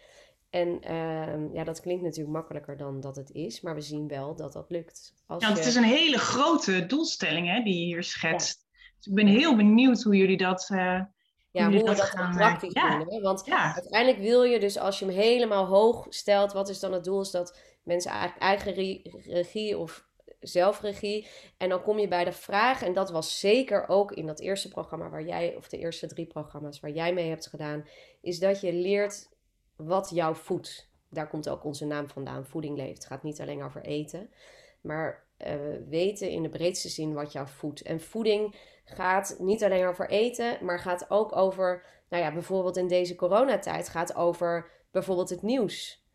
En 0.49 0.91
uh, 0.91 1.53
ja, 1.53 1.63
dat 1.63 1.81
klinkt 1.81 2.03
natuurlijk 2.03 2.35
makkelijker 2.35 2.77
dan 2.77 2.99
dat 2.99 3.15
het 3.15 3.31
is, 3.31 3.61
maar 3.61 3.75
we 3.75 3.81
zien 3.81 4.07
wel 4.07 4.35
dat 4.35 4.53
dat 4.53 4.69
lukt. 4.69 5.13
Als 5.25 5.43
ja, 5.43 5.49
het 5.49 5.65
is 5.65 5.75
een 5.75 5.83
hele 5.83 6.17
grote 6.17 6.85
doelstelling 6.85 7.47
hè, 7.47 7.63
die 7.63 7.79
je 7.79 7.85
hier 7.85 8.03
schetst. 8.03 8.65
Dus 8.97 9.07
ik 9.07 9.13
ben 9.13 9.27
heel 9.27 9.55
benieuwd 9.55 10.03
hoe 10.03 10.15
jullie 10.15 10.37
dat. 10.37 10.69
Uh, 10.71 11.01
ja, 11.51 11.69
hoe, 11.69 11.77
we 11.77 11.83
dat, 11.83 12.01
gaan, 12.01 12.35
praktisch 12.35 12.73
ja. 12.73 12.97
doen. 12.97 13.13
Hè? 13.13 13.21
Want 13.21 13.45
ja. 13.45 13.73
uiteindelijk 13.73 14.21
wil 14.21 14.43
je 14.43 14.59
dus, 14.59 14.77
als 14.77 14.99
je 14.99 15.05
hem 15.05 15.13
helemaal 15.13 15.65
hoog 15.65 16.05
stelt, 16.09 16.53
wat 16.53 16.69
is 16.69 16.79
dan 16.79 16.93
het 16.93 17.03
doel? 17.03 17.21
Is 17.21 17.31
dat 17.31 17.59
mensen 17.83 18.11
eigenlijk 18.11 18.41
eigen 18.41 19.01
regie 19.25 19.77
of 19.77 20.07
zelfregie. 20.39 21.27
En 21.57 21.69
dan 21.69 21.81
kom 21.81 21.99
je 21.99 22.07
bij 22.07 22.23
de 22.23 22.31
vraag, 22.31 22.83
en 22.83 22.93
dat 22.93 23.11
was 23.11 23.39
zeker 23.39 23.87
ook 23.87 24.11
in 24.11 24.25
dat 24.25 24.39
eerste 24.39 24.67
programma 24.67 25.09
waar 25.09 25.25
jij, 25.25 25.55
of 25.55 25.67
de 25.67 25.77
eerste 25.77 26.07
drie 26.07 26.25
programma's 26.25 26.79
waar 26.79 26.91
jij 26.91 27.13
mee 27.13 27.29
hebt 27.29 27.47
gedaan, 27.47 27.87
is 28.21 28.39
dat 28.39 28.61
je 28.61 28.73
leert 28.73 29.29
wat 29.77 30.09
jou 30.09 30.35
voedt. 30.35 30.89
Daar 31.09 31.27
komt 31.27 31.49
ook 31.49 31.63
onze 31.63 31.85
naam 31.85 32.09
vandaan, 32.09 32.45
voeding 32.45 32.77
leeft. 32.77 32.97
Het 32.97 33.05
gaat 33.05 33.23
niet 33.23 33.41
alleen 33.41 33.63
over 33.63 33.81
eten, 33.81 34.29
maar 34.81 35.25
uh, 35.37 35.53
weten 35.89 36.29
in 36.29 36.43
de 36.43 36.49
breedste 36.49 36.89
zin 36.89 37.13
wat 37.13 37.31
jou 37.31 37.47
voedt. 37.47 37.81
En 37.81 38.01
voeding 38.01 38.55
gaat 38.85 39.35
niet 39.39 39.63
alleen 39.63 39.85
over 39.85 40.09
eten, 40.09 40.57
maar 40.61 40.79
gaat 40.79 41.09
ook 41.09 41.35
over, 41.35 41.85
nou 42.09 42.23
ja, 42.23 42.33
bijvoorbeeld 42.33 42.77
in 42.77 42.87
deze 42.87 43.15
coronatijd, 43.15 43.89
gaat 43.89 44.15
over 44.15 44.69
bijvoorbeeld 44.91 45.29
het 45.29 45.41
nieuws. 45.41 46.05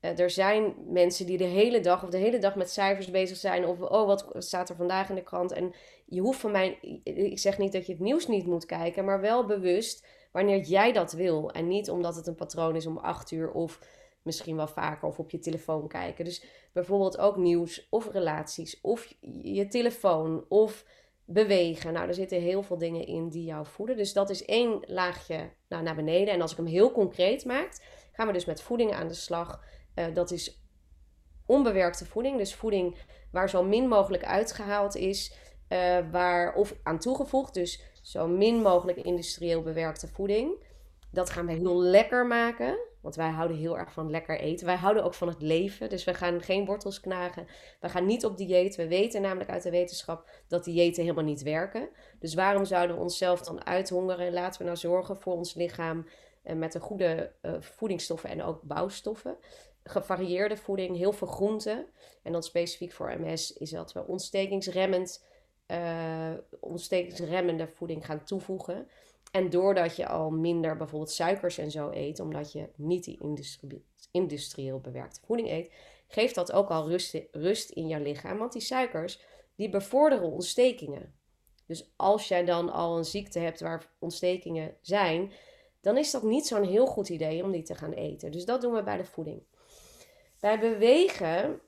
Uh, 0.00 0.18
er 0.18 0.30
zijn 0.30 0.74
mensen 0.86 1.26
die 1.26 1.38
de 1.38 1.44
hele 1.44 1.80
dag 1.80 2.02
of 2.02 2.10
de 2.10 2.18
hele 2.18 2.38
dag 2.38 2.54
met 2.54 2.70
cijfers 2.70 3.10
bezig 3.10 3.36
zijn. 3.36 3.66
Of 3.66 3.80
oh, 3.80 4.06
wat 4.06 4.32
staat 4.38 4.68
er 4.68 4.76
vandaag 4.76 5.08
in 5.08 5.14
de 5.14 5.22
krant? 5.22 5.52
En 5.52 5.74
je 6.06 6.20
hoeft 6.20 6.40
van 6.40 6.50
mij, 6.50 6.78
ik 7.04 7.38
zeg 7.38 7.58
niet 7.58 7.72
dat 7.72 7.86
je 7.86 7.92
het 7.92 8.00
nieuws 8.00 8.26
niet 8.26 8.46
moet 8.46 8.66
kijken, 8.66 9.04
maar 9.04 9.20
wel 9.20 9.46
bewust 9.46 10.06
wanneer 10.30 10.60
jij 10.60 10.92
dat 10.92 11.12
wil. 11.12 11.50
En 11.50 11.68
niet 11.68 11.90
omdat 11.90 12.16
het 12.16 12.26
een 12.26 12.34
patroon 12.34 12.76
is 12.76 12.86
om 12.86 12.98
acht 12.98 13.30
uur 13.30 13.50
of 13.50 13.80
misschien 14.22 14.56
wel 14.56 14.68
vaker 14.68 15.08
of 15.08 15.18
op 15.18 15.30
je 15.30 15.38
telefoon 15.38 15.88
kijken. 15.88 16.24
Dus 16.24 16.44
bijvoorbeeld 16.72 17.18
ook 17.18 17.36
nieuws 17.36 17.86
of 17.90 18.12
relaties 18.12 18.80
of 18.80 19.14
je 19.42 19.66
telefoon 19.66 20.44
of 20.48 20.84
bewegen. 21.24 21.92
Nou, 21.92 22.08
er 22.08 22.14
zitten 22.14 22.40
heel 22.40 22.62
veel 22.62 22.78
dingen 22.78 23.06
in 23.06 23.28
die 23.28 23.44
jou 23.44 23.66
voeden. 23.66 23.96
Dus 23.96 24.12
dat 24.12 24.30
is 24.30 24.44
één 24.44 24.82
laagje 24.86 25.50
nou, 25.68 25.82
naar 25.82 25.94
beneden. 25.94 26.34
En 26.34 26.40
als 26.40 26.50
ik 26.50 26.56
hem 26.56 26.66
heel 26.66 26.92
concreet 26.92 27.44
maak, 27.44 27.78
gaan 28.12 28.26
we 28.26 28.32
dus 28.32 28.44
met 28.44 28.62
voeding 28.62 28.92
aan 28.92 29.08
de 29.08 29.14
slag. 29.14 29.64
Uh, 29.94 30.14
dat 30.14 30.30
is 30.30 30.62
onbewerkte 31.46 32.06
voeding. 32.06 32.36
Dus 32.36 32.54
voeding 32.54 32.96
waar 33.32 33.50
zo 33.50 33.62
min 33.62 33.88
mogelijk 33.88 34.24
uitgehaald 34.24 34.96
is. 34.96 35.34
Uh, 35.68 35.98
waar, 36.10 36.54
of 36.54 36.74
aan 36.82 36.98
toegevoegd. 36.98 37.54
Dus 37.54 37.82
zo 38.00 38.26
min 38.26 38.62
mogelijk 38.62 38.98
industrieel 38.98 39.62
bewerkte 39.62 40.08
voeding. 40.08 40.68
Dat 41.12 41.30
gaan 41.30 41.46
we 41.46 41.52
heel 41.52 41.82
lekker 41.82 42.26
maken. 42.26 42.78
Want 43.00 43.14
wij 43.14 43.30
houden 43.30 43.56
heel 43.56 43.78
erg 43.78 43.92
van 43.92 44.10
lekker 44.10 44.38
eten. 44.38 44.66
Wij 44.66 44.76
houden 44.76 45.04
ook 45.04 45.14
van 45.14 45.28
het 45.28 45.42
leven. 45.42 45.88
Dus 45.88 46.04
we 46.04 46.14
gaan 46.14 46.42
geen 46.42 46.64
wortels 46.64 47.00
knagen. 47.00 47.46
We 47.80 47.88
gaan 47.88 48.06
niet 48.06 48.24
op 48.24 48.36
dieet. 48.36 48.76
We 48.76 48.88
weten 48.88 49.22
namelijk 49.22 49.50
uit 49.50 49.62
de 49.62 49.70
wetenschap 49.70 50.30
dat 50.48 50.64
diëten 50.64 51.02
helemaal 51.02 51.24
niet 51.24 51.42
werken. 51.42 51.88
Dus 52.18 52.34
waarom 52.34 52.64
zouden 52.64 52.96
we 52.96 53.02
onszelf 53.02 53.40
dan 53.40 53.66
uithongeren? 53.66 54.32
Laten 54.32 54.58
we 54.58 54.66
nou 54.66 54.76
zorgen 54.76 55.16
voor 55.16 55.34
ons 55.34 55.54
lichaam 55.54 56.06
uh, 56.44 56.54
met 56.54 56.74
een 56.74 56.80
goede 56.80 57.32
uh, 57.42 57.52
voedingsstoffen 57.60 58.30
en 58.30 58.42
ook 58.42 58.62
bouwstoffen. 58.62 59.36
Gevarieerde 59.84 60.56
voeding, 60.56 60.96
heel 60.96 61.12
veel 61.12 61.26
groenten. 61.26 61.86
En 62.22 62.32
dan 62.32 62.42
specifiek 62.42 62.92
voor 62.92 63.20
MS 63.20 63.52
is 63.52 63.70
dat 63.70 63.92
we 63.92 64.06
ontstekingsremmend, 64.06 65.24
uh, 65.70 66.32
ontstekingsremmende 66.60 67.68
voeding 67.68 68.06
gaan 68.06 68.24
toevoegen. 68.24 68.88
En 69.32 69.50
doordat 69.50 69.96
je 69.96 70.08
al 70.08 70.30
minder 70.30 70.76
bijvoorbeeld 70.76 71.10
suikers 71.10 71.58
en 71.58 71.70
zo 71.70 71.90
eet, 71.90 72.20
omdat 72.20 72.52
je 72.52 72.68
niet 72.76 73.04
die 73.04 73.18
industrie, 73.20 73.84
industrieel 74.10 74.80
bewerkte 74.80 75.20
voeding 75.24 75.50
eet, 75.50 75.72
geeft 76.08 76.34
dat 76.34 76.52
ook 76.52 76.68
al 76.68 76.88
rust, 76.88 77.16
rust 77.32 77.70
in 77.70 77.88
je 77.88 78.00
lichaam. 78.00 78.38
Want 78.38 78.52
die 78.52 78.62
suikers, 78.62 79.20
die 79.54 79.68
bevorderen 79.68 80.30
ontstekingen. 80.30 81.14
Dus 81.66 81.92
als 81.96 82.28
jij 82.28 82.44
dan 82.44 82.72
al 82.72 82.98
een 82.98 83.04
ziekte 83.04 83.38
hebt 83.38 83.60
waar 83.60 83.90
ontstekingen 83.98 84.76
zijn, 84.80 85.32
dan 85.80 85.96
is 85.96 86.10
dat 86.10 86.22
niet 86.22 86.46
zo'n 86.46 86.64
heel 86.64 86.86
goed 86.86 87.08
idee 87.08 87.44
om 87.44 87.50
die 87.50 87.62
te 87.62 87.74
gaan 87.74 87.92
eten. 87.92 88.32
Dus 88.32 88.44
dat 88.44 88.60
doen 88.60 88.72
we 88.72 88.82
bij 88.82 88.96
de 88.96 89.04
voeding. 89.04 89.42
Bij 90.40 90.58
bewegen 90.58 91.60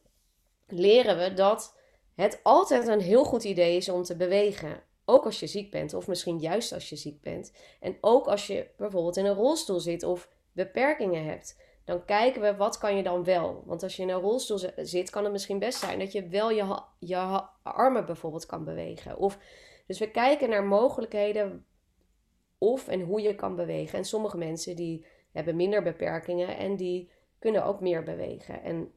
leren 0.67 1.19
we 1.19 1.35
dat 1.35 1.77
het 2.15 2.41
altijd 2.43 2.87
een 2.87 3.01
heel 3.01 3.25
goed 3.25 3.45
idee 3.45 3.77
is 3.77 3.89
om 3.89 4.03
te 4.03 4.17
bewegen. 4.17 4.83
Ook 5.05 5.25
als 5.25 5.41
je 5.41 5.47
ziek 5.47 5.71
bent, 5.71 5.95
of 5.95 6.07
misschien 6.07 6.39
juist 6.39 6.73
als 6.73 6.89
je 6.89 6.97
ziek 6.97 7.21
bent. 7.21 7.53
En 7.81 7.97
ook 8.01 8.27
als 8.27 8.47
je 8.47 8.67
bijvoorbeeld 8.77 9.17
in 9.17 9.25
een 9.25 9.35
rolstoel 9.35 9.81
zit 9.81 10.03
of 10.03 10.29
beperkingen 10.53 11.25
hebt. 11.25 11.61
Dan 11.85 12.05
kijken 12.05 12.43
we 12.43 12.57
wat 12.57 12.79
kan 12.79 12.97
je 12.97 13.03
dan 13.03 13.25
wel. 13.25 13.63
Want 13.67 13.83
als 13.83 13.97
je 13.97 14.03
in 14.03 14.09
een 14.09 14.21
rolstoel 14.21 14.61
zit, 14.77 15.11
kan 15.11 15.23
het 15.23 15.33
misschien 15.33 15.59
best 15.59 15.79
zijn 15.79 15.99
dat 15.99 16.13
je 16.13 16.29
wel 16.29 16.51
je, 16.51 16.83
je 16.99 17.43
armen 17.63 18.07
bijvoorbeeld 18.07 18.47
kan 18.47 18.65
bewegen. 18.65 19.19
Of, 19.19 19.39
dus 19.87 19.99
we 19.99 20.11
kijken 20.11 20.49
naar 20.49 20.65
mogelijkheden 20.65 21.67
of 22.59 22.89
en 22.89 23.01
hoe 23.01 23.21
je 23.21 23.35
kan 23.35 23.57
bewegen. 23.57 23.99
En 23.99 24.05
sommige 24.05 24.37
mensen 24.37 24.77
die 24.77 25.07
hebben 25.33 25.57
minder 25.57 25.83
beperkingen 25.83 26.57
en 26.57 26.77
die 26.77 27.11
kunnen 27.39 27.65
ook 27.65 27.81
meer 27.81 28.03
bewegen. 28.03 28.63
En 28.63 28.93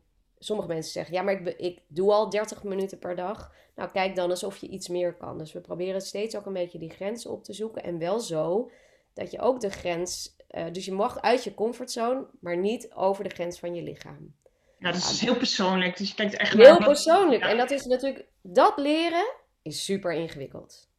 sommige 0.45 0.67
mensen 0.67 0.91
zeggen, 0.91 1.13
ja, 1.13 1.21
maar 1.21 1.33
ik, 1.33 1.55
ik 1.57 1.79
doe 1.87 2.11
al 2.11 2.29
30 2.29 2.63
minuten 2.63 2.99
per 2.99 3.15
dag. 3.15 3.53
Nou, 3.75 3.91
kijk 3.91 4.15
dan 4.15 4.29
eens 4.29 4.43
of 4.43 4.57
je 4.57 4.67
iets 4.67 4.87
meer 4.87 5.13
kan. 5.13 5.37
Dus 5.37 5.53
we 5.53 5.59
proberen 5.59 6.01
steeds 6.01 6.35
ook 6.35 6.45
een 6.45 6.53
beetje 6.53 6.79
die 6.79 6.89
grens 6.89 7.25
op 7.25 7.43
te 7.43 7.53
zoeken. 7.53 7.83
En 7.83 7.97
wel 7.97 8.19
zo 8.19 8.71
dat 9.13 9.31
je 9.31 9.39
ook 9.39 9.59
de 9.59 9.69
grens, 9.69 10.35
uh, 10.51 10.65
dus 10.71 10.85
je 10.85 10.93
mag 10.93 11.21
uit 11.21 11.43
je 11.43 11.53
comfortzone, 11.53 12.27
maar 12.39 12.57
niet 12.57 12.93
over 12.93 13.23
de 13.23 13.29
grens 13.29 13.59
van 13.59 13.75
je 13.75 13.81
lichaam. 13.81 14.33
Ja, 14.79 14.91
dat 14.91 15.01
is 15.01 15.21
heel 15.21 15.37
persoonlijk. 15.37 15.97
Dus 15.97 16.09
je 16.09 16.15
kijkt 16.15 16.37
echt 16.37 16.53
Heel 16.53 16.77
persoonlijk. 16.77 17.43
En 17.43 17.57
dat 17.57 17.71
is 17.71 17.85
natuurlijk, 17.85 18.25
dat 18.41 18.77
leren 18.77 19.33
is 19.61 19.85
super 19.85 20.13
ingewikkeld. 20.13 20.89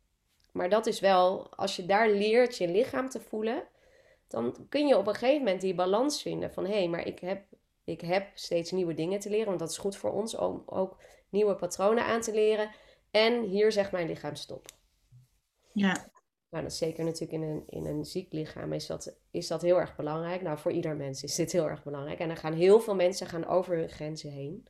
Maar 0.53 0.69
dat 0.69 0.87
is 0.87 1.01
wel, 1.01 1.55
als 1.57 1.77
je 1.77 1.87
daar 1.87 2.11
leert 2.11 2.57
je 2.57 2.69
lichaam 2.69 3.09
te 3.09 3.21
voelen, 3.21 3.63
dan 4.29 4.67
kun 4.69 4.87
je 4.87 4.97
op 4.97 5.07
een 5.07 5.15
gegeven 5.15 5.43
moment 5.43 5.61
die 5.61 5.75
balans 5.75 6.23
vinden 6.23 6.53
van 6.53 6.65
hé, 6.65 6.77
hey, 6.77 6.89
maar 6.89 7.07
ik 7.07 7.19
heb 7.19 7.43
ik 7.87 8.01
heb 8.01 8.31
steeds 8.35 8.71
nieuwe 8.71 8.95
dingen 8.95 9.21
te 9.21 9.31
leren, 9.31 9.47
want 9.47 9.59
dat 9.59 9.71
is 9.71 9.79
goed 9.79 9.97
voor 9.97 10.13
ons 10.13 10.37
om 10.37 10.63
ook 10.67 11.03
nieuwe 11.29 11.55
patronen 11.55 12.05
aan 12.05 12.21
te 12.21 12.33
leren. 12.33 12.71
En 13.11 13.43
hier 13.43 13.73
zegt 13.73 13.93
mijn 13.93 14.07
lichaam 14.07 14.35
stop. 14.35 14.67
Ja. 15.73 15.93
Nou, 16.51 16.63
dat 16.63 16.73
is 16.73 16.79
zeker 16.79 17.05
natuurlijk 17.05 17.33
in 17.33 17.43
een, 17.43 17.63
in 17.67 17.87
een 17.87 18.05
ziek 18.05 18.33
lichaam 18.33 18.73
is 18.73 18.87
dat, 18.87 19.19
is 19.31 19.47
dat 19.47 19.63
heel 19.63 19.81
erg 19.81 19.97
belangrijk. 19.97 20.43
Nou, 20.43 20.59
voor 20.59 20.73
ieder 20.73 20.97
mens 20.97 21.23
is 21.23 21.35
dit 21.35 21.53
heel 21.53 21.69
erg 21.69 21.85
belangrijk. 21.85 22.19
En 22.19 22.29
dan 22.29 22.37
gaan 22.37 22.53
heel 22.53 22.81
veel 22.81 22.95
mensen 22.95 23.27
gaan 23.27 23.47
over 23.47 23.77
hun 23.77 23.89
grenzen 23.89 24.31
heen. 24.31 24.67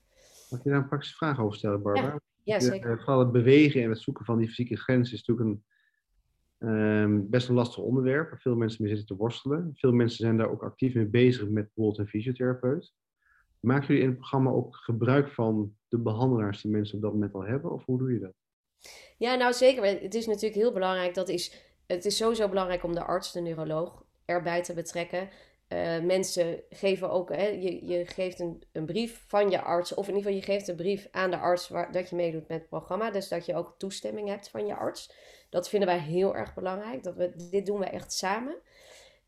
Mag 0.51 0.63
je 0.63 0.71
daar 0.71 0.79
een 0.79 0.89
praktische 0.89 1.17
vraag 1.17 1.41
over 1.41 1.57
stellen, 1.57 1.83
Barbara? 1.83 2.07
Ja, 2.07 2.21
ja 2.43 2.61
zeker. 2.61 2.91
De, 2.91 2.97
vooral 2.97 3.19
het 3.19 3.33
bewegen 3.33 3.83
en 3.83 3.91
het 3.91 4.01
zoeken 4.01 4.25
van 4.25 4.39
die 4.39 4.49
fysieke 4.49 4.77
grenzen 4.77 5.15
is 5.15 5.25
natuurlijk 5.25 5.49
een 5.49 5.65
um, 6.69 7.31
best 7.31 7.49
een 7.49 7.55
lastig 7.55 7.83
onderwerp. 7.83 8.31
Waar 8.31 8.41
veel 8.41 8.57
mensen 8.57 8.83
mee 8.83 8.97
zitten 8.97 9.17
te 9.17 9.23
worstelen. 9.23 9.73
Veel 9.75 9.93
mensen 9.93 10.19
zijn 10.19 10.37
daar 10.37 10.51
ook 10.51 10.63
actief 10.63 10.95
mee 10.95 11.07
bezig 11.07 11.49
met 11.49 11.65
bijvoorbeeld 11.65 11.99
een 11.99 12.09
fysiotherapeut. 12.09 12.95
Maken 13.67 13.87
jullie 13.87 14.03
in 14.03 14.09
het 14.09 14.19
programma 14.19 14.51
ook 14.51 14.77
gebruik 14.77 15.29
van 15.29 15.77
de 15.89 15.99
behandelaars 15.99 16.63
die 16.63 16.71
mensen 16.71 16.97
op 16.97 17.03
dat 17.03 17.13
moment 17.13 17.35
al 17.35 17.45
hebben? 17.45 17.73
Of 17.73 17.85
hoe 17.85 17.99
doe 17.99 18.13
je 18.13 18.19
dat? 18.19 18.33
Ja, 19.17 19.35
nou 19.35 19.53
zeker. 19.53 19.85
Het 19.85 20.15
is 20.15 20.27
natuurlijk 20.27 20.55
heel 20.55 20.73
belangrijk. 20.73 21.15
Dat 21.15 21.29
is, 21.29 21.55
het 21.87 22.05
is 22.05 22.17
sowieso 22.17 22.49
belangrijk 22.49 22.85
om 22.85 22.95
de 22.95 23.05
arts, 23.05 23.33
de 23.33 23.41
neuroloog, 23.41 24.05
erbij 24.25 24.63
te 24.63 24.75
betrekken. 24.75 25.29
Uh, 25.69 26.01
mensen 26.01 26.63
geven 26.71 27.11
ook, 27.11 27.35
hè, 27.35 27.47
je, 27.47 27.87
je 27.87 28.07
geeft 28.07 28.41
een, 28.41 28.63
een 28.73 28.87
brief 28.87 29.25
van 29.29 29.51
je 29.51 29.63
arts, 29.63 29.95
of 29.95 30.09
in 30.09 30.15
ieder 30.15 30.31
geval 30.33 30.47
je 30.47 30.53
geeft 30.55 30.69
een 30.69 30.77
brief 30.77 31.09
aan 31.11 31.31
de 31.31 31.39
arts 31.39 31.69
waar, 31.69 31.93
dat 31.93 32.11
je 32.11 32.17
meedoet 32.17 32.49
met 32.49 32.59
het 32.59 32.69
programma. 32.69 33.11
Dus 33.11 33.29
dat 33.29 33.47
je 33.47 33.55
ook 33.55 33.75
toestemming 33.79 34.29
hebt 34.29 34.49
van 34.49 34.67
je 34.67 34.75
arts. 34.75 35.13
Dat 35.51 35.69
vinden 35.69 35.89
wij 35.89 35.99
heel 35.99 36.37
erg 36.37 36.55
belangrijk. 36.55 37.03
Dat 37.03 37.15
we, 37.15 37.49
dit 37.51 37.67
doen 37.67 37.79
we 37.79 37.87
echt 37.87 38.13
samen. 38.13 38.57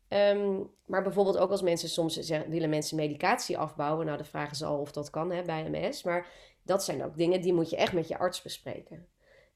Um, 0.09 0.71
maar 0.85 1.03
bijvoorbeeld 1.03 1.37
ook 1.37 1.51
als 1.51 1.61
mensen 1.61 1.89
soms 1.89 2.19
zeggen, 2.19 2.49
willen 2.49 2.69
mensen 2.69 2.95
medicatie 2.95 3.57
afbouwen. 3.57 4.05
Nou, 4.05 4.17
de 4.17 4.23
vraag 4.23 4.51
is 4.51 4.63
al 4.63 4.79
of 4.79 4.91
dat 4.91 5.09
kan 5.09 5.31
hè, 5.31 5.41
bij 5.43 5.69
MS. 5.69 6.03
Maar 6.03 6.27
dat 6.63 6.83
zijn 6.83 7.03
ook 7.03 7.17
dingen 7.17 7.41
die 7.41 7.53
moet 7.53 7.69
je 7.69 7.75
echt 7.75 7.93
met 7.93 8.07
je 8.07 8.17
arts 8.17 8.41
bespreken. 8.41 9.07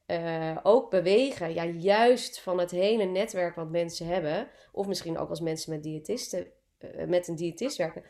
Uh, 0.07 0.57
ook 0.63 0.89
bewegen, 0.89 1.53
ja, 1.53 1.65
juist 1.65 2.41
van 2.41 2.59
het 2.59 2.71
hele 2.71 3.03
netwerk 3.03 3.55
wat 3.55 3.69
mensen 3.69 4.07
hebben. 4.07 4.47
Of 4.71 4.87
misschien 4.87 5.17
ook 5.17 5.29
als 5.29 5.39
mensen 5.39 5.73
met 5.73 5.83
diëtisten, 5.83 6.47
uh, 6.79 7.05
met 7.05 7.27
een 7.27 7.35
diëtist 7.35 7.77
werken. 7.77 8.03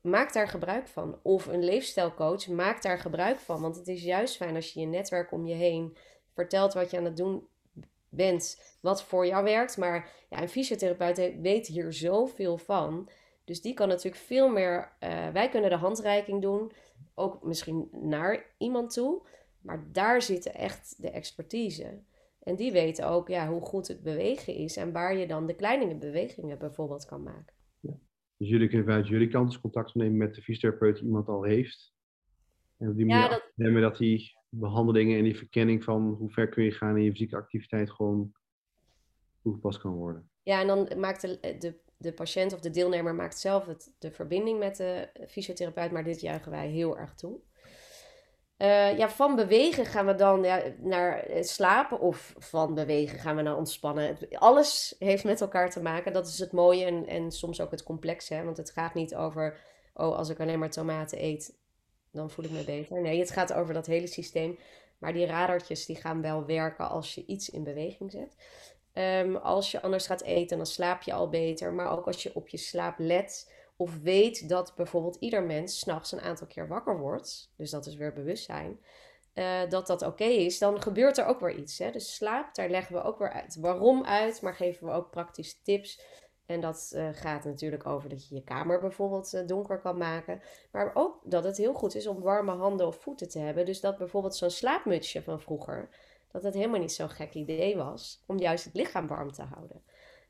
Maak 0.00 0.32
daar 0.32 0.48
gebruik 0.48 0.88
van. 0.88 1.18
Of 1.22 1.46
een 1.46 1.64
leefstijlcoach, 1.64 2.46
maak 2.46 2.82
daar 2.82 2.98
gebruik 2.98 3.38
van. 3.38 3.60
Want 3.60 3.76
het 3.76 3.88
is 3.88 4.02
juist 4.02 4.36
fijn 4.36 4.54
als 4.54 4.72
je 4.72 4.80
je 4.80 4.86
netwerk 4.86 5.32
om 5.32 5.46
je 5.46 5.54
heen 5.54 5.96
vertelt 6.34 6.72
wat 6.72 6.90
je 6.90 6.96
aan 6.96 7.04
het 7.04 7.16
doen 7.16 7.48
bent 8.16 8.76
wat 8.80 9.04
voor 9.04 9.26
jou 9.26 9.44
werkt. 9.44 9.76
Maar 9.76 10.10
ja, 10.30 10.42
een 10.42 10.48
fysiotherapeut 10.48 11.40
weet 11.40 11.66
hier 11.66 11.92
zoveel 11.92 12.58
van. 12.58 13.08
Dus 13.44 13.62
die 13.62 13.74
kan 13.74 13.88
natuurlijk 13.88 14.22
veel 14.22 14.48
meer. 14.48 14.96
Uh, 15.00 15.28
wij 15.28 15.48
kunnen 15.48 15.70
de 15.70 15.76
handreiking 15.76 16.42
doen, 16.42 16.72
ook 17.14 17.42
misschien 17.42 17.88
naar 17.92 18.54
iemand 18.58 18.92
toe. 18.92 19.26
Maar 19.62 19.88
daar 19.92 20.22
zit 20.22 20.46
echt 20.46 21.02
de 21.02 21.10
expertise. 21.10 22.02
En 22.42 22.56
die 22.56 22.72
weten 22.72 23.08
ook 23.08 23.28
ja, 23.28 23.48
hoe 23.48 23.60
goed 23.60 23.88
het 23.88 24.02
bewegen 24.02 24.54
is 24.54 24.76
en 24.76 24.92
waar 24.92 25.16
je 25.16 25.26
dan 25.26 25.46
de 25.46 25.54
kleine 25.54 25.96
bewegingen 25.96 26.58
bijvoorbeeld 26.58 27.04
kan 27.04 27.22
maken. 27.22 27.54
Ja. 27.80 27.98
Dus 28.36 28.48
jullie 28.48 28.68
kunnen 28.68 28.86
vanuit 28.86 29.08
jullie 29.08 29.28
kant 29.28 29.50
dus 29.50 29.60
contact 29.60 29.94
nemen 29.94 30.16
met 30.16 30.34
de 30.34 30.42
fysiotherapeut 30.42 30.94
die 30.96 31.04
iemand 31.04 31.28
al 31.28 31.42
heeft. 31.42 31.94
En 32.78 32.88
op 32.88 32.96
die 32.96 33.06
manier 33.06 33.22
ja, 33.22 33.28
dat... 33.28 33.80
dat 33.80 33.98
hij 33.98 34.34
behandelingen 34.58 35.18
en 35.18 35.24
die 35.24 35.36
verkenning 35.36 35.84
van 35.84 36.14
hoe 36.18 36.30
ver 36.30 36.48
kun 36.48 36.64
je 36.64 36.70
gaan 36.70 36.96
in 36.96 37.02
je 37.02 37.10
fysieke 37.10 37.36
activiteit 37.36 37.90
gewoon 37.90 38.32
toegepast 39.42 39.78
kan 39.78 39.92
worden. 39.92 40.30
Ja, 40.42 40.60
en 40.60 40.66
dan 40.66 40.88
maakt 40.96 41.20
de, 41.20 41.56
de, 41.58 41.74
de 41.96 42.12
patiënt 42.12 42.52
of 42.52 42.60
de 42.60 42.70
deelnemer 42.70 43.14
maakt 43.14 43.38
zelf 43.38 43.66
het, 43.66 43.94
de 43.98 44.10
verbinding 44.10 44.58
met 44.58 44.76
de 44.76 45.08
fysiotherapeut, 45.28 45.90
maar 45.90 46.04
dit 46.04 46.20
juichen 46.20 46.50
wij 46.50 46.68
heel 46.68 46.98
erg 46.98 47.14
toe. 47.14 47.38
Uh, 48.58 48.98
ja, 48.98 49.08
van 49.08 49.36
bewegen 49.36 49.86
gaan 49.86 50.06
we 50.06 50.14
dan 50.14 50.40
naar 50.80 51.26
slapen 51.40 52.00
of 52.00 52.34
van 52.38 52.74
bewegen 52.74 53.18
gaan 53.18 53.36
we 53.36 53.42
naar 53.42 53.56
ontspannen. 53.56 54.16
Alles 54.30 54.96
heeft 54.98 55.24
met 55.24 55.40
elkaar 55.40 55.70
te 55.70 55.82
maken. 55.82 56.12
Dat 56.12 56.26
is 56.26 56.38
het 56.38 56.52
mooie 56.52 56.84
en, 56.84 57.06
en 57.06 57.30
soms 57.30 57.60
ook 57.60 57.70
het 57.70 57.82
complexe. 57.82 58.44
Want 58.44 58.56
het 58.56 58.70
gaat 58.70 58.94
niet 58.94 59.14
over, 59.14 59.58
oh, 59.94 60.16
als 60.16 60.28
ik 60.28 60.40
alleen 60.40 60.58
maar 60.58 60.70
tomaten 60.70 61.24
eet, 61.24 61.58
dan 62.16 62.30
voel 62.30 62.44
ik 62.44 62.50
me 62.50 62.64
beter. 62.64 63.00
Nee, 63.00 63.18
het 63.18 63.30
gaat 63.30 63.52
over 63.52 63.74
dat 63.74 63.86
hele 63.86 64.06
systeem. 64.06 64.58
Maar 64.98 65.12
die 65.12 65.26
radartjes 65.26 65.86
die 65.86 65.96
gaan 65.96 66.22
wel 66.22 66.44
werken 66.44 66.88
als 66.88 67.14
je 67.14 67.24
iets 67.26 67.50
in 67.50 67.64
beweging 67.64 68.10
zet. 68.10 68.36
Um, 69.24 69.36
als 69.36 69.70
je 69.70 69.82
anders 69.82 70.06
gaat 70.06 70.22
eten, 70.22 70.56
dan 70.56 70.66
slaap 70.66 71.02
je 71.02 71.12
al 71.12 71.28
beter. 71.28 71.72
Maar 71.72 71.90
ook 71.90 72.06
als 72.06 72.22
je 72.22 72.34
op 72.34 72.48
je 72.48 72.56
slaap 72.56 72.94
let 72.98 73.52
of 73.76 73.98
weet 74.02 74.48
dat 74.48 74.72
bijvoorbeeld 74.76 75.16
ieder 75.20 75.42
mens 75.42 75.78
s'nachts 75.78 76.12
een 76.12 76.20
aantal 76.20 76.46
keer 76.46 76.68
wakker 76.68 76.98
wordt. 76.98 77.52
Dus 77.56 77.70
dat 77.70 77.86
is 77.86 77.94
weer 77.94 78.12
bewustzijn. 78.12 78.80
Uh, 79.34 79.68
dat 79.68 79.86
dat 79.86 80.02
oké 80.02 80.24
is, 80.24 80.58
dan 80.58 80.82
gebeurt 80.82 81.18
er 81.18 81.26
ook 81.26 81.40
weer 81.40 81.54
iets. 81.54 81.78
Hè? 81.78 81.90
Dus 81.90 82.14
slaap, 82.14 82.54
daar 82.54 82.70
leggen 82.70 82.94
we 82.94 83.02
ook 83.02 83.18
weer 83.18 83.32
uit. 83.32 83.56
Waarom 83.60 84.04
uit, 84.04 84.42
maar 84.42 84.54
geven 84.54 84.86
we 84.86 84.92
ook 84.92 85.10
praktische 85.10 85.56
tips 85.62 86.00
en 86.46 86.60
dat 86.60 86.92
uh, 86.94 87.08
gaat 87.12 87.44
natuurlijk 87.44 87.86
over 87.86 88.08
dat 88.08 88.28
je 88.28 88.34
je 88.34 88.44
kamer 88.44 88.80
bijvoorbeeld 88.80 89.34
uh, 89.34 89.46
donker 89.46 89.80
kan 89.80 89.98
maken. 89.98 90.40
Maar 90.70 90.90
ook 90.94 91.20
dat 91.24 91.44
het 91.44 91.56
heel 91.56 91.74
goed 91.74 91.94
is 91.94 92.06
om 92.06 92.20
warme 92.20 92.52
handen 92.52 92.86
of 92.86 93.00
voeten 93.00 93.28
te 93.28 93.38
hebben. 93.38 93.64
Dus 93.64 93.80
dat 93.80 93.98
bijvoorbeeld 93.98 94.36
zo'n 94.36 94.50
slaapmutsje 94.50 95.22
van 95.22 95.40
vroeger, 95.40 95.88
dat 96.32 96.42
het 96.42 96.54
helemaal 96.54 96.80
niet 96.80 96.92
zo'n 96.92 97.10
gek 97.10 97.34
idee 97.34 97.76
was 97.76 98.22
om 98.26 98.38
juist 98.38 98.64
het 98.64 98.74
lichaam 98.74 99.06
warm 99.06 99.32
te 99.32 99.42
houden. 99.42 99.82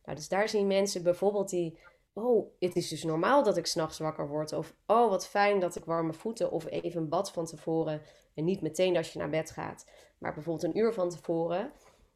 Nou, 0.04 0.16
dus 0.18 0.28
daar 0.28 0.48
zien 0.48 0.66
mensen 0.66 1.02
bijvoorbeeld 1.02 1.48
die, 1.48 1.78
oh, 2.12 2.52
het 2.58 2.76
is 2.76 2.88
dus 2.88 3.04
normaal 3.04 3.42
dat 3.42 3.56
ik 3.56 3.66
s'nachts 3.66 3.98
wakker 3.98 4.28
word. 4.28 4.52
Of, 4.52 4.74
oh, 4.86 5.10
wat 5.10 5.26
fijn 5.26 5.60
dat 5.60 5.76
ik 5.76 5.84
warme 5.84 6.12
voeten 6.12 6.50
of 6.50 6.66
even 6.66 7.00
een 7.00 7.08
bad 7.08 7.32
van 7.32 7.46
tevoren. 7.46 8.02
En 8.34 8.44
niet 8.44 8.60
meteen 8.60 8.96
als 8.96 9.12
je 9.12 9.18
naar 9.18 9.30
bed 9.30 9.50
gaat, 9.50 9.90
maar 10.18 10.34
bijvoorbeeld 10.34 10.74
een 10.74 10.80
uur 10.80 10.92
van 10.92 11.10
tevoren. 11.10 11.72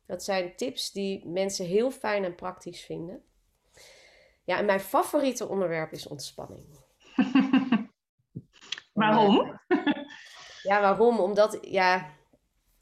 Dat 0.06 0.22
zijn 0.22 0.56
tips 0.56 0.92
die 0.92 1.28
mensen 1.28 1.66
heel 1.66 1.90
fijn 1.90 2.24
en 2.24 2.34
praktisch 2.34 2.80
vinden. 2.80 3.22
Ja, 4.50 4.58
en 4.58 4.64
mijn 4.64 4.80
favoriete 4.80 5.48
onderwerp 5.48 5.92
is 5.92 6.08
ontspanning. 6.08 6.64
waarom? 8.92 9.38
Ja, 10.62 10.80
waarom? 10.80 11.20
Omdat, 11.20 11.58
ja, 11.60 12.16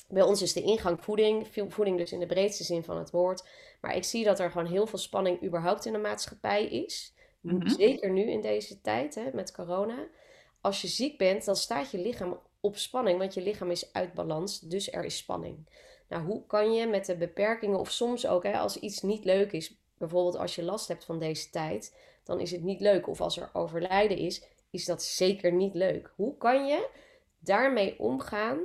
bij 0.09 0.23
ons 0.23 0.43
is 0.43 0.53
de 0.53 0.63
ingang 0.63 1.05
voeding. 1.05 1.49
Voeding 1.69 1.99
dus 1.99 2.13
in 2.13 2.19
de 2.19 2.27
breedste 2.27 2.65
zin 2.65 2.85
van 2.85 2.99
het 2.99 3.11
woord. 3.11 3.49
Maar 3.81 3.97
ik 3.97 4.05
zie 4.05 4.25
dat 4.25 4.39
er 4.39 4.51
gewoon 4.51 4.67
heel 4.67 4.87
veel 4.87 4.99
spanning 4.99 5.45
überhaupt 5.45 5.87
in 5.87 5.93
de 5.93 5.99
maatschappij 5.99 6.65
is. 6.65 7.15
Mhm. 7.41 7.69
Zeker 7.69 8.11
nu 8.11 8.31
in 8.31 8.41
deze 8.41 8.81
tijd 8.81 9.15
hè, 9.15 9.31
met 9.33 9.53
corona. 9.53 10.09
Als 10.61 10.83
je 10.83 10.89
ziek 10.89 11.19
bent, 11.19 11.45
dan 11.45 11.57
staat 11.57 11.91
je 11.91 11.99
lichaam 11.99 12.41
op 12.61 12.77
spanning, 12.77 13.19
want 13.19 13.35
je 13.35 13.43
lichaam 13.43 13.71
is 13.71 13.93
uit 13.93 14.15
balans, 14.15 14.61
dus 14.61 14.93
er 14.93 15.05
is 15.05 15.17
spanning. 15.17 15.69
Nou, 16.09 16.25
hoe 16.25 16.47
kan 16.47 16.73
je 16.73 16.87
met 16.87 17.07
de 17.07 17.17
beperkingen, 17.17 17.79
of 17.79 17.91
soms 17.91 18.27
ook 18.27 18.43
hè, 18.43 18.59
als 18.59 18.77
iets 18.77 19.01
niet 19.01 19.25
leuk 19.25 19.53
is, 19.53 19.79
bijvoorbeeld 19.99 20.37
als 20.37 20.55
je 20.55 20.63
last 20.63 20.89
hebt 20.89 21.05
van 21.05 21.19
deze 21.19 21.51
tijd, 21.51 21.97
dan 22.25 22.41
is 22.41 22.51
het 22.51 22.63
niet 22.63 22.81
leuk. 22.81 23.09
Of 23.09 23.21
als 23.21 23.37
er 23.37 23.51
overlijden 23.53 24.17
is, 24.17 24.45
is 24.71 24.85
dat 24.85 25.03
zeker 25.03 25.53
niet 25.53 25.75
leuk. 25.75 26.13
Hoe 26.17 26.37
kan 26.37 26.67
je 26.67 26.89
daarmee 27.39 27.99
omgaan? 27.99 28.59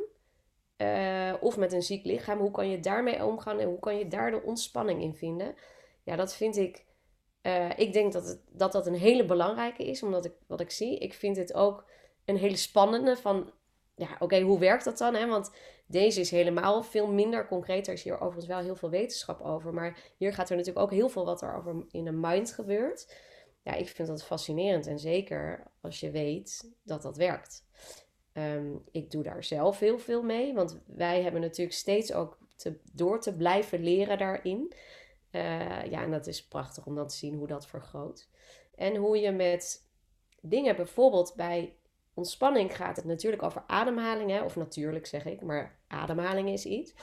Uh, 0.78 1.34
of 1.40 1.58
met 1.58 1.74
een 1.74 1.82
ziek 1.82 2.06
lichaam, 2.06 2.40
hoe 2.40 2.52
kan 2.52 2.70
je 2.70 2.80
daarmee 2.80 3.26
omgaan 3.26 3.60
en 3.60 3.68
hoe 3.68 3.80
kan 3.80 3.98
je 3.98 4.08
daar 4.08 4.32
de 4.32 4.42
ontspanning 4.42 5.02
in 5.02 5.16
vinden? 5.16 5.56
Ja, 6.04 6.16
dat 6.16 6.36
vind 6.36 6.58
ik. 6.58 6.86
Uh, 7.42 7.70
ik 7.78 7.94
denk 7.94 8.14
dat, 8.14 8.28
het, 8.28 8.42
dat 8.50 8.72
dat 8.72 8.88
een 8.88 8.96
hele 8.96 9.26
belangrijke 9.26 9.86
is, 9.86 10.04
omdat 10.04 10.26
ik 10.26 10.34
wat 10.48 10.60
ik 10.60 10.72
zie. 10.72 10.98
Ik 10.98 11.14
vind 11.14 11.38
het 11.38 11.54
ook 11.54 11.86
een 12.26 12.38
hele 12.38 12.56
spannende 12.56 13.18
van. 13.18 13.52
Ja, 13.96 14.16
oké, 14.20 14.42
hoe 14.42 14.60
werkt 14.60 14.84
dat 14.84 14.98
dan? 14.98 15.16
Hè? 15.16 15.28
Want 15.28 15.52
deze 15.86 16.20
is 16.20 16.32
helemaal 16.32 16.84
veel 16.84 17.08
minder 17.08 17.48
concreet. 17.48 17.88
Er 17.88 17.94
is 17.94 18.04
hier 18.04 18.20
overigens 18.20 18.46
wel 18.46 18.60
heel 18.60 18.76
veel 18.76 18.90
wetenschap 18.90 19.42
over. 19.42 19.74
Maar 19.74 19.98
hier 20.18 20.34
gaat 20.34 20.50
er 20.50 20.56
natuurlijk 20.56 20.86
ook 20.86 20.92
heel 20.92 21.10
veel 21.10 21.26
wat 21.26 21.42
er 21.42 21.56
over 21.56 21.86
in 21.92 22.08
een 22.08 22.20
mind 22.20 22.52
gebeurt. 22.52 23.16
Ja, 23.64 23.74
ik 23.74 23.88
vind 23.88 24.08
dat 24.08 24.24
fascinerend. 24.24 24.88
En 24.88 25.00
zeker 25.00 25.64
als 25.82 26.00
je 26.00 26.12
weet 26.12 26.74
dat 26.84 27.02
dat 27.02 27.18
werkt. 27.18 27.66
Ehm, 28.34 28.76
ik 28.92 29.12
doe 29.12 29.24
daar 29.24 29.44
zelf 29.44 29.80
heel 29.80 30.00
veel 30.00 30.24
mee, 30.24 30.54
want 30.54 30.82
wij 30.86 31.22
hebben 31.22 31.42
natuurlijk 31.42 31.78
steeds 31.78 32.14
ook 32.14 32.38
te, 32.56 32.80
door 32.94 33.22
te 33.22 33.36
blijven 33.36 33.84
leren 33.84 34.18
daarin. 34.18 34.74
Uh, 35.32 35.86
ja, 35.86 36.04
en 36.04 36.12
dat 36.12 36.28
is 36.28 36.48
prachtig 36.48 36.86
om 36.86 36.96
dan 36.96 37.08
te 37.08 37.16
zien 37.16 37.36
hoe 37.36 37.48
dat 37.48 37.68
vergroot. 37.68 38.30
En 38.76 38.96
hoe 38.96 39.18
je 39.18 39.32
met 39.32 39.88
dingen, 40.42 40.76
bijvoorbeeld 40.76 41.34
bij 41.36 41.76
ontspanning 42.14 42.76
gaat 42.76 42.96
het 42.96 43.06
natuurlijk 43.06 43.44
over 43.44 43.64
ademhaling, 43.68 44.30
hè? 44.30 44.42
of 44.42 44.56
natuurlijk 44.56 45.06
zeg 45.06 45.26
ik, 45.26 45.42
maar 45.42 45.80
ademhaling 45.88 46.50
is 46.50 46.66
iets. 46.66 46.94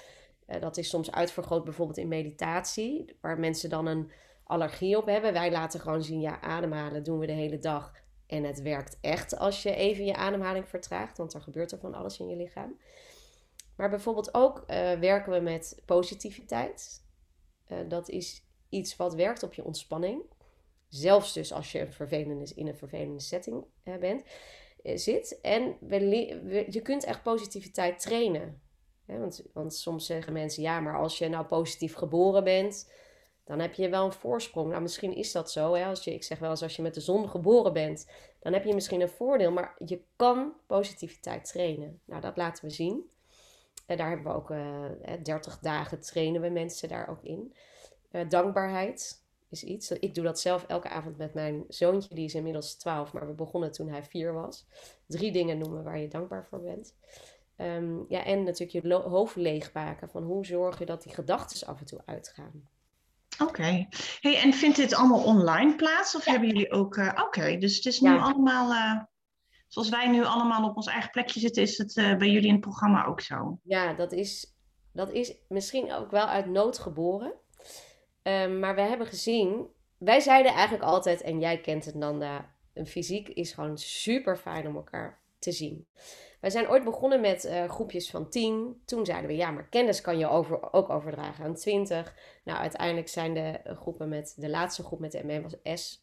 Uh, 0.46 0.60
dat 0.60 0.76
is 0.76 0.88
soms 0.88 1.12
uitvergroot 1.12 1.64
bijvoorbeeld 1.64 1.98
in 1.98 2.08
meditatie, 2.08 3.16
waar 3.20 3.38
mensen 3.38 3.70
dan 3.70 3.86
een 3.86 4.10
allergie 4.44 4.96
op 4.96 5.06
hebben. 5.06 5.32
Wij 5.32 5.50
laten 5.50 5.80
gewoon 5.80 6.02
zien, 6.02 6.20
ja, 6.20 6.40
ademhalen 6.40 7.02
doen 7.02 7.18
we 7.18 7.26
de 7.26 7.32
hele 7.32 7.58
dag. 7.58 7.92
En 8.26 8.44
het 8.44 8.62
werkt 8.62 8.98
echt 9.00 9.38
als 9.38 9.62
je 9.62 9.74
even 9.74 10.04
je 10.04 10.14
ademhaling 10.14 10.68
vertraagt, 10.68 11.18
want 11.18 11.34
er 11.34 11.40
gebeurt 11.40 11.72
er 11.72 11.78
van 11.78 11.94
alles 11.94 12.18
in 12.18 12.28
je 12.28 12.36
lichaam. 12.36 12.78
Maar 13.76 13.90
bijvoorbeeld 13.90 14.34
ook 14.34 14.58
uh, 14.58 14.66
werken 14.92 15.32
we 15.32 15.40
met 15.40 15.82
positiviteit. 15.84 17.04
Uh, 17.68 17.78
dat 17.88 18.08
is 18.08 18.44
iets 18.68 18.96
wat 18.96 19.14
werkt 19.14 19.42
op 19.42 19.54
je 19.54 19.64
ontspanning. 19.64 20.22
Zelfs 20.88 21.32
dus 21.32 21.52
als 21.52 21.72
je 21.72 21.90
vervelende, 21.90 22.52
in 22.54 22.66
een 22.66 22.76
vervelende 22.76 23.20
setting 23.20 23.64
bent, 24.00 24.24
zit. 24.82 25.38
En 25.42 25.76
we, 25.80 26.66
je 26.68 26.80
kunt 26.82 27.04
echt 27.04 27.22
positiviteit 27.22 28.00
trainen. 28.00 28.60
want, 29.06 29.42
want 29.52 29.74
soms 29.74 30.06
zeggen 30.06 30.32
mensen, 30.32 30.62
ja, 30.62 30.80
maar 30.80 30.98
als 30.98 31.18
je 31.18 31.28
nou 31.28 31.46
positief 31.46 31.94
geboren 31.94 32.44
bent, 32.44 32.90
dan 33.44 33.58
heb 33.58 33.74
je 33.74 33.88
wel 33.88 34.04
een 34.04 34.12
voorsprong. 34.12 34.70
Nou, 34.70 34.82
misschien 34.82 35.14
is 35.14 35.32
dat 35.32 35.50
zo. 35.50 35.74
Hè? 35.74 35.84
Als 35.84 36.04
je, 36.04 36.14
ik 36.14 36.24
zeg 36.24 36.38
wel 36.38 36.50
eens, 36.50 36.62
als 36.62 36.76
je 36.76 36.82
met 36.82 36.94
de 36.94 37.00
zon 37.00 37.28
geboren 37.28 37.72
bent, 37.72 38.10
dan 38.40 38.52
heb 38.52 38.64
je 38.64 38.74
misschien 38.74 39.00
een 39.00 39.08
voordeel. 39.08 39.50
Maar 39.52 39.74
je 39.84 40.02
kan 40.16 40.52
positiviteit 40.66 41.44
trainen. 41.44 42.00
Nou, 42.04 42.20
dat 42.20 42.36
laten 42.36 42.64
we 42.64 42.70
zien. 42.70 43.10
En 43.86 43.96
daar 43.96 44.08
hebben 44.08 44.26
we 44.26 44.38
ook 44.38 44.50
eh, 44.50 45.22
30 45.22 45.58
dagen 45.58 46.00
trainen 46.00 46.40
we 46.40 46.48
mensen 46.48 46.88
daar 46.88 47.08
ook 47.08 47.22
in. 47.22 47.54
Uh, 48.12 48.28
dankbaarheid 48.28 49.22
is 49.50 49.64
iets. 49.64 49.90
Ik 49.90 50.14
doe 50.14 50.24
dat 50.24 50.40
zelf 50.40 50.64
elke 50.64 50.88
avond 50.88 51.16
met 51.16 51.34
mijn 51.34 51.64
zoontje, 51.68 52.14
die 52.14 52.24
is 52.24 52.34
inmiddels 52.34 52.74
12, 52.74 53.12
maar 53.12 53.26
we 53.26 53.32
begonnen 53.32 53.72
toen 53.72 53.88
hij 53.88 54.04
4 54.04 54.32
was. 54.32 54.66
Drie 55.06 55.32
dingen 55.32 55.58
noemen 55.58 55.84
waar 55.84 55.98
je 55.98 56.08
dankbaar 56.08 56.46
voor 56.46 56.60
bent. 56.60 56.94
Um, 57.56 58.04
ja, 58.08 58.24
en 58.24 58.42
natuurlijk 58.42 58.86
je 58.86 58.94
hoofd 58.94 59.36
leegmaken. 59.36 60.10
Van 60.10 60.22
hoe 60.22 60.46
zorg 60.46 60.78
je 60.78 60.86
dat 60.86 61.02
die 61.02 61.14
gedachten 61.14 61.66
af 61.66 61.80
en 61.80 61.86
toe 61.86 62.00
uitgaan. 62.04 62.68
Oké. 63.42 63.86
Hey, 64.20 64.40
en 64.42 64.52
vindt 64.52 64.76
dit 64.76 64.94
allemaal 64.94 65.24
online 65.24 65.76
plaats? 65.76 66.16
Of 66.16 66.24
hebben 66.24 66.48
jullie 66.48 66.70
ook... 66.72 66.96
Uh, 66.96 67.20
Oké, 67.24 67.56
dus 67.56 67.76
het 67.76 67.86
is 67.86 68.00
nu 68.00 68.18
allemaal... 68.18 68.72
Uh, 68.72 69.00
zoals 69.68 69.88
wij 69.88 70.08
nu 70.08 70.24
allemaal 70.24 70.68
op 70.68 70.76
ons 70.76 70.86
eigen 70.86 71.10
plekje 71.10 71.40
zitten... 71.40 71.62
is 71.62 71.78
het 71.78 71.96
uh, 71.96 72.16
bij 72.16 72.28
jullie 72.28 72.48
in 72.48 72.52
het 72.52 72.60
programma 72.60 73.04
ook 73.04 73.20
zo? 73.20 73.58
Ja, 73.62 73.94
dat 73.94 74.12
is, 74.12 74.54
dat 74.92 75.12
is 75.12 75.34
misschien 75.48 75.92
ook 75.92 76.10
wel 76.10 76.26
uit 76.26 76.46
nood 76.46 76.78
geboren. 76.78 77.32
Um, 78.22 78.58
maar 78.58 78.74
we 78.74 78.80
hebben 78.80 79.06
gezien... 79.06 79.66
Wij 79.98 80.20
zeiden 80.20 80.52
eigenlijk 80.52 80.84
altijd, 80.84 81.20
en 81.20 81.40
jij 81.40 81.60
kent 81.60 81.84
het 81.84 81.94
Nanda... 81.94 82.54
Een 82.74 82.86
fysiek 82.86 83.28
is 83.28 83.52
gewoon 83.52 83.78
super 83.78 84.36
fijn 84.36 84.66
om 84.66 84.76
elkaar 84.76 85.20
te 85.38 85.52
zien. 85.52 85.86
Wij 86.40 86.50
zijn 86.50 86.68
ooit 86.68 86.84
begonnen 86.84 87.20
met 87.20 87.44
uh, 87.44 87.68
groepjes 87.68 88.10
van 88.10 88.28
10. 88.28 88.82
Toen 88.84 89.06
zeiden 89.06 89.30
we, 89.30 89.36
ja, 89.36 89.50
maar 89.50 89.68
kennis 89.68 90.00
kan 90.00 90.18
je 90.18 90.28
over, 90.28 90.72
ook 90.72 90.90
overdragen 90.90 91.44
aan 91.44 91.54
20. 91.54 92.14
Nou, 92.44 92.58
uiteindelijk 92.58 93.08
zijn 93.08 93.34
de 93.34 93.40
eh, 93.40 93.76
groepen 93.76 94.08
met, 94.08 94.34
de 94.36 94.48
laatste 94.48 94.82
groep 94.82 94.98
met 94.98 95.12
de 95.12 95.24
ME 95.24 95.42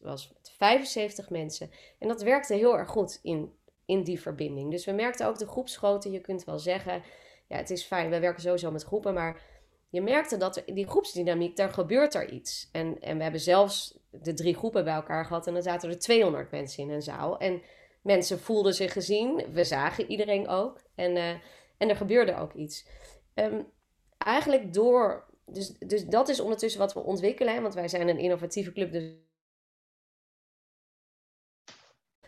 was 0.00 0.32
met 0.34 0.52
75 0.56 1.30
mensen. 1.30 1.70
En 1.98 2.08
dat 2.08 2.22
werkte 2.22 2.54
heel 2.54 2.78
erg 2.78 2.88
goed 2.88 3.18
in, 3.22 3.52
in 3.84 4.02
die 4.02 4.20
verbinding. 4.20 4.70
Dus 4.70 4.84
we 4.84 4.92
merkten 4.92 5.26
ook 5.26 5.38
de 5.38 5.46
groepsgrootte. 5.46 6.10
Je 6.10 6.20
kunt 6.20 6.44
wel 6.44 6.58
zeggen, 6.58 7.02
ja, 7.48 7.56
het 7.56 7.70
is 7.70 7.84
fijn, 7.84 8.10
we 8.10 8.20
werken 8.20 8.42
sowieso 8.42 8.70
met 8.70 8.84
groepen, 8.84 9.14
maar 9.14 9.40
je 9.88 10.02
merkte 10.02 10.36
dat 10.36 10.56
er, 10.56 10.74
die 10.74 10.86
groepsdynamiek, 10.86 11.56
daar 11.56 11.72
gebeurt 11.72 12.14
er 12.14 12.30
iets. 12.30 12.68
En, 12.72 13.00
en 13.00 13.16
we 13.16 13.22
hebben 13.22 13.40
zelfs 13.40 13.98
de 14.10 14.34
drie 14.34 14.54
groepen 14.54 14.84
bij 14.84 14.94
elkaar 14.94 15.24
gehad 15.24 15.46
en 15.46 15.52
dan 15.52 15.62
zaten 15.62 15.90
er 15.90 15.98
200 15.98 16.50
mensen 16.50 16.82
in 16.82 16.90
een 16.90 17.02
zaal. 17.02 17.38
En 17.38 17.62
mensen 18.02 18.40
voelden 18.40 18.74
zich 18.74 18.92
gezien. 18.92 19.52
We 19.52 19.64
zagen 19.64 20.06
iedereen 20.10 20.48
ook. 20.48 20.80
En, 20.94 21.16
uh, 21.16 21.30
en 21.78 21.88
er 21.88 21.96
gebeurde 21.96 22.36
ook 22.36 22.52
iets. 22.52 22.86
Um, 23.34 23.72
eigenlijk 24.18 24.72
door. 24.72 25.26
Dus, 25.46 25.78
dus 25.78 26.04
dat 26.04 26.28
is 26.28 26.40
ondertussen 26.40 26.80
wat 26.80 26.94
we 26.94 27.00
ontwikkelen. 27.00 27.62
Want 27.62 27.74
wij 27.74 27.88
zijn 27.88 28.08
een 28.08 28.18
innovatieve 28.18 28.72
club. 28.72 28.92
Dus 28.92 29.12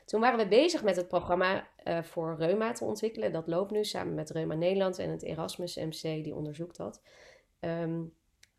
Toen 0.04 0.20
waren 0.20 0.38
we 0.38 0.48
bezig 0.48 0.82
met 0.82 0.96
het 0.96 1.08
programma 1.08 1.68
uh, 1.84 2.02
voor 2.02 2.36
reuma 2.38 2.72
te 2.72 2.84
ontwikkelen. 2.84 3.32
Dat 3.32 3.46
loopt 3.46 3.70
nu 3.70 3.84
samen 3.84 4.14
met 4.14 4.30
Reuma 4.30 4.54
Nederland 4.54 4.98
en 4.98 5.10
het 5.10 5.22
Erasmus 5.22 5.76
MC, 5.76 6.00
die 6.00 6.34
onderzoekt 6.34 6.76
dat. 6.76 7.02
Um, 7.60 8.12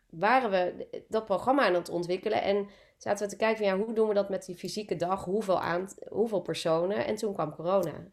waren 0.09 0.49
we 0.49 0.87
dat 1.07 1.25
programma 1.25 1.65
aan 1.65 1.73
het 1.73 1.89
ontwikkelen 1.89 2.41
en 2.41 2.69
zaten 2.97 3.25
we 3.25 3.31
te 3.31 3.37
kijken 3.37 3.57
van 3.57 3.77
ja, 3.77 3.85
hoe 3.85 3.93
doen 3.93 4.07
we 4.07 4.13
dat 4.13 4.29
met 4.29 4.45
die 4.45 4.55
fysieke 4.55 4.95
dag, 4.95 5.23
hoeveel, 5.23 5.61
aan, 5.61 5.89
hoeveel 6.09 6.41
personen 6.41 7.05
en 7.05 7.15
toen 7.15 7.33
kwam 7.33 7.55
corona. 7.55 8.07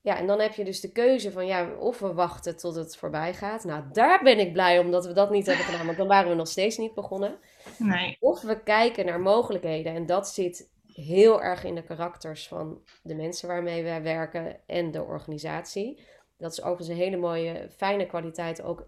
Ja, 0.00 0.18
en 0.18 0.26
dan 0.26 0.40
heb 0.40 0.52
je 0.52 0.64
dus 0.64 0.80
de 0.80 0.92
keuze 0.92 1.32
van 1.32 1.46
ja, 1.46 1.74
of 1.78 1.98
we 1.98 2.12
wachten 2.12 2.56
tot 2.56 2.74
het 2.74 2.96
voorbij 2.96 3.34
gaat. 3.34 3.64
Nou, 3.64 3.84
daar 3.92 4.22
ben 4.22 4.38
ik 4.38 4.52
blij 4.52 4.78
om 4.78 4.90
dat 4.90 5.06
we 5.06 5.12
dat 5.12 5.30
niet 5.30 5.46
hebben 5.46 5.64
gedaan, 5.64 5.86
want 5.86 5.98
dan 5.98 6.06
waren 6.06 6.30
we 6.30 6.36
nog 6.36 6.48
steeds 6.48 6.76
niet 6.76 6.94
begonnen. 6.94 7.38
Nee. 7.78 8.16
Of 8.20 8.40
we 8.40 8.62
kijken 8.62 9.06
naar 9.06 9.20
mogelijkheden 9.20 9.94
en 9.94 10.06
dat 10.06 10.28
zit 10.28 10.70
heel 10.86 11.42
erg 11.42 11.64
in 11.64 11.74
de 11.74 11.82
karakters 11.82 12.48
van 12.48 12.82
de 13.02 13.14
mensen 13.14 13.48
waarmee 13.48 13.82
wij 13.82 14.02
werken 14.02 14.60
en 14.66 14.90
de 14.90 15.02
organisatie. 15.02 16.00
Dat 16.44 16.52
is 16.52 16.62
overigens 16.62 16.88
een 16.88 17.04
hele 17.04 17.16
mooie, 17.16 17.68
fijne 17.76 18.06
kwaliteit 18.06 18.62
ook 18.62 18.84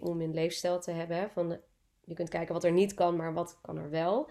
om 0.00 0.20
in 0.20 0.34
leefstijl 0.34 0.80
te 0.80 0.90
hebben. 0.90 1.30
Van, 1.30 1.58
je 2.04 2.14
kunt 2.14 2.28
kijken 2.28 2.54
wat 2.54 2.64
er 2.64 2.72
niet 2.72 2.94
kan, 2.94 3.16
maar 3.16 3.32
wat 3.32 3.58
kan 3.62 3.76
er 3.76 3.90
wel. 3.90 4.30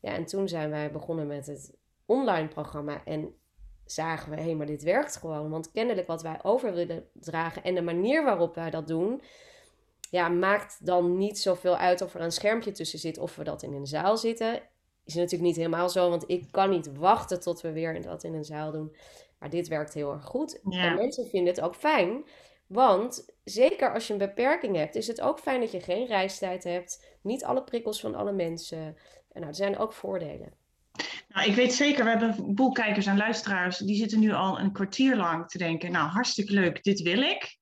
Ja, 0.00 0.12
en 0.12 0.24
toen 0.24 0.48
zijn 0.48 0.70
wij 0.70 0.92
begonnen 0.92 1.26
met 1.26 1.46
het 1.46 1.74
online 2.06 2.48
programma. 2.48 3.04
En 3.04 3.34
zagen 3.84 4.30
we, 4.30 4.36
hé, 4.36 4.42
hey, 4.42 4.54
maar 4.54 4.66
dit 4.66 4.82
werkt 4.82 5.16
gewoon. 5.16 5.50
Want 5.50 5.70
kennelijk 5.70 6.06
wat 6.06 6.22
wij 6.22 6.38
over 6.42 6.74
willen 6.74 7.08
dragen 7.12 7.62
en 7.62 7.74
de 7.74 7.82
manier 7.82 8.24
waarop 8.24 8.54
wij 8.54 8.70
dat 8.70 8.86
doen, 8.86 9.22
ja, 10.10 10.28
maakt 10.28 10.86
dan 10.86 11.16
niet 11.16 11.38
zoveel 11.38 11.76
uit 11.76 12.02
of 12.02 12.14
er 12.14 12.20
een 12.20 12.32
schermpje 12.32 12.72
tussen 12.72 12.98
zit 12.98 13.18
of 13.18 13.36
we 13.36 13.44
dat 13.44 13.62
in 13.62 13.72
een 13.72 13.86
zaal 13.86 14.16
zitten. 14.16 14.62
Is 15.04 15.14
natuurlijk 15.14 15.42
niet 15.42 15.56
helemaal 15.56 15.88
zo, 15.88 16.10
want 16.10 16.24
ik 16.26 16.48
kan 16.50 16.70
niet 16.70 16.96
wachten 16.96 17.40
tot 17.40 17.60
we 17.60 17.72
weer 17.72 18.02
dat 18.02 18.24
in 18.24 18.34
een 18.34 18.44
zaal 18.44 18.72
doen. 18.72 18.96
Maar 19.46 19.54
dit 19.54 19.68
werkt 19.68 19.94
heel 19.94 20.12
erg 20.12 20.24
goed. 20.24 20.60
En 20.70 20.94
mensen 20.94 21.28
vinden 21.28 21.54
het 21.54 21.62
ook 21.62 21.74
fijn. 21.74 22.24
Want 22.66 23.34
zeker 23.44 23.92
als 23.92 24.06
je 24.06 24.12
een 24.12 24.18
beperking 24.18 24.76
hebt, 24.76 24.94
is 24.94 25.06
het 25.06 25.20
ook 25.20 25.38
fijn 25.38 25.60
dat 25.60 25.72
je 25.72 25.80
geen 25.80 26.06
reistijd 26.06 26.64
hebt. 26.64 27.04
Niet 27.22 27.44
alle 27.44 27.64
prikkels 27.64 28.00
van 28.00 28.14
alle 28.14 28.32
mensen. 28.32 28.78
En 28.78 28.96
nou, 29.32 29.46
er 29.46 29.54
zijn 29.54 29.78
ook 29.78 29.92
voordelen. 29.92 30.52
Nou, 31.28 31.48
ik 31.48 31.54
weet 31.54 31.74
zeker, 31.74 32.04
we 32.04 32.10
hebben 32.10 32.28
een 32.38 32.54
boel 32.54 32.72
kijkers 32.72 33.06
en 33.06 33.16
luisteraars. 33.16 33.78
Die 33.78 33.96
zitten 33.96 34.20
nu 34.20 34.32
al 34.32 34.58
een 34.58 34.72
kwartier 34.72 35.16
lang 35.16 35.48
te 35.48 35.58
denken. 35.58 35.92
Nou, 35.92 36.08
hartstikke 36.08 36.52
leuk, 36.52 36.82
dit 36.82 37.00
wil 37.00 37.20
ik. 37.22 37.58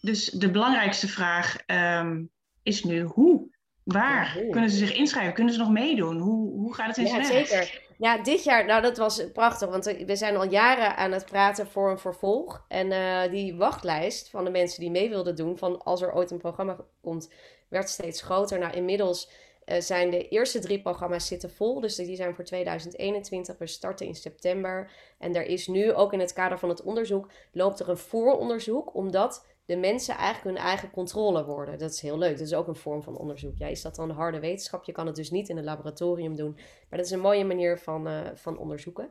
Dus 0.00 0.24
de 0.24 0.50
belangrijkste 0.50 1.08
vraag 1.08 1.56
um, 1.66 2.30
is 2.62 2.84
nu 2.84 3.02
hoe 3.02 3.48
Waar 3.82 4.38
kunnen 4.50 4.70
ze 4.70 4.76
zich 4.76 4.94
inschrijven? 4.94 5.34
Kunnen 5.34 5.52
ze 5.52 5.60
nog 5.60 5.70
meedoen? 5.70 6.18
Hoe, 6.18 6.50
hoe 6.50 6.74
gaat 6.74 6.86
het 6.86 6.96
in 6.96 7.06
zijn 7.06 7.20
Ja, 7.20 7.26
zeker. 7.26 7.88
Ja, 8.00 8.22
dit 8.22 8.44
jaar, 8.44 8.64
nou 8.64 8.82
dat 8.82 8.96
was 8.96 9.32
prachtig, 9.32 9.68
want 9.68 9.84
we 9.84 10.16
zijn 10.16 10.36
al 10.36 10.44
jaren 10.50 10.96
aan 10.96 11.12
het 11.12 11.24
praten 11.24 11.66
voor 11.66 11.90
een 11.90 11.98
vervolg. 11.98 12.64
En 12.68 12.90
uh, 12.90 13.30
die 13.30 13.56
wachtlijst 13.56 14.30
van 14.30 14.44
de 14.44 14.50
mensen 14.50 14.80
die 14.80 14.90
mee 14.90 15.08
wilden 15.08 15.36
doen, 15.36 15.58
van 15.58 15.82
als 15.82 16.02
er 16.02 16.14
ooit 16.14 16.30
een 16.30 16.38
programma 16.38 16.76
komt, 17.02 17.30
werd 17.68 17.88
steeds 17.88 18.22
groter. 18.22 18.58
Nou, 18.58 18.72
inmiddels 18.72 19.30
uh, 19.66 19.80
zijn 19.80 20.10
de 20.10 20.28
eerste 20.28 20.58
drie 20.58 20.80
programma's 20.80 21.26
zitten 21.26 21.50
vol, 21.50 21.80
dus 21.80 21.94
die 21.94 22.16
zijn 22.16 22.34
voor 22.34 22.44
2021. 22.44 23.58
We 23.58 23.66
starten 23.66 24.06
in 24.06 24.14
september. 24.14 24.90
En 25.18 25.34
er 25.34 25.46
is 25.46 25.66
nu 25.66 25.92
ook 25.92 26.12
in 26.12 26.20
het 26.20 26.32
kader 26.32 26.58
van 26.58 26.68
het 26.68 26.82
onderzoek, 26.82 27.28
loopt 27.52 27.80
er 27.80 27.88
een 27.88 27.98
vooronderzoek, 27.98 28.94
omdat 28.94 29.44
de 29.70 29.76
mensen 29.76 30.16
eigenlijk 30.16 30.56
hun 30.56 30.66
eigen 30.66 30.90
controle 30.90 31.44
worden. 31.44 31.78
Dat 31.78 31.90
is 31.90 32.00
heel 32.00 32.18
leuk. 32.18 32.38
Dat 32.38 32.46
is 32.46 32.54
ook 32.54 32.66
een 32.66 32.76
vorm 32.76 33.02
van 33.02 33.16
onderzoek. 33.16 33.56
Ja, 33.56 33.66
is 33.66 33.82
dat 33.82 33.94
dan 33.94 34.10
harde 34.10 34.40
wetenschap? 34.40 34.84
Je 34.84 34.92
kan 34.92 35.06
het 35.06 35.16
dus 35.16 35.30
niet 35.30 35.48
in 35.48 35.56
een 35.56 35.64
laboratorium 35.64 36.36
doen. 36.36 36.52
Maar 36.54 36.98
dat 36.98 37.06
is 37.06 37.10
een 37.10 37.20
mooie 37.20 37.44
manier 37.44 37.78
van, 37.78 38.08
uh, 38.08 38.20
van 38.34 38.58
onderzoeken. 38.58 39.10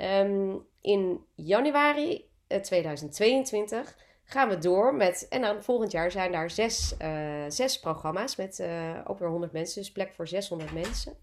Um, 0.00 0.66
in 0.80 1.24
januari 1.34 2.30
2022 2.62 3.78
eh, 3.78 4.02
gaan 4.24 4.48
we 4.48 4.58
door 4.58 4.94
met. 4.94 5.26
En 5.28 5.40
dan 5.40 5.62
volgend 5.62 5.90
jaar 5.90 6.10
zijn 6.10 6.32
daar 6.32 6.50
zes, 6.50 6.94
uh, 7.02 7.44
zes 7.48 7.80
programma's 7.80 8.36
met 8.36 8.58
uh, 8.58 9.00
ook 9.04 9.18
weer 9.18 9.28
100 9.28 9.52
mensen. 9.52 9.80
Dus 9.82 9.92
plek 9.92 10.12
voor 10.14 10.28
600 10.28 10.72
mensen. 10.72 11.16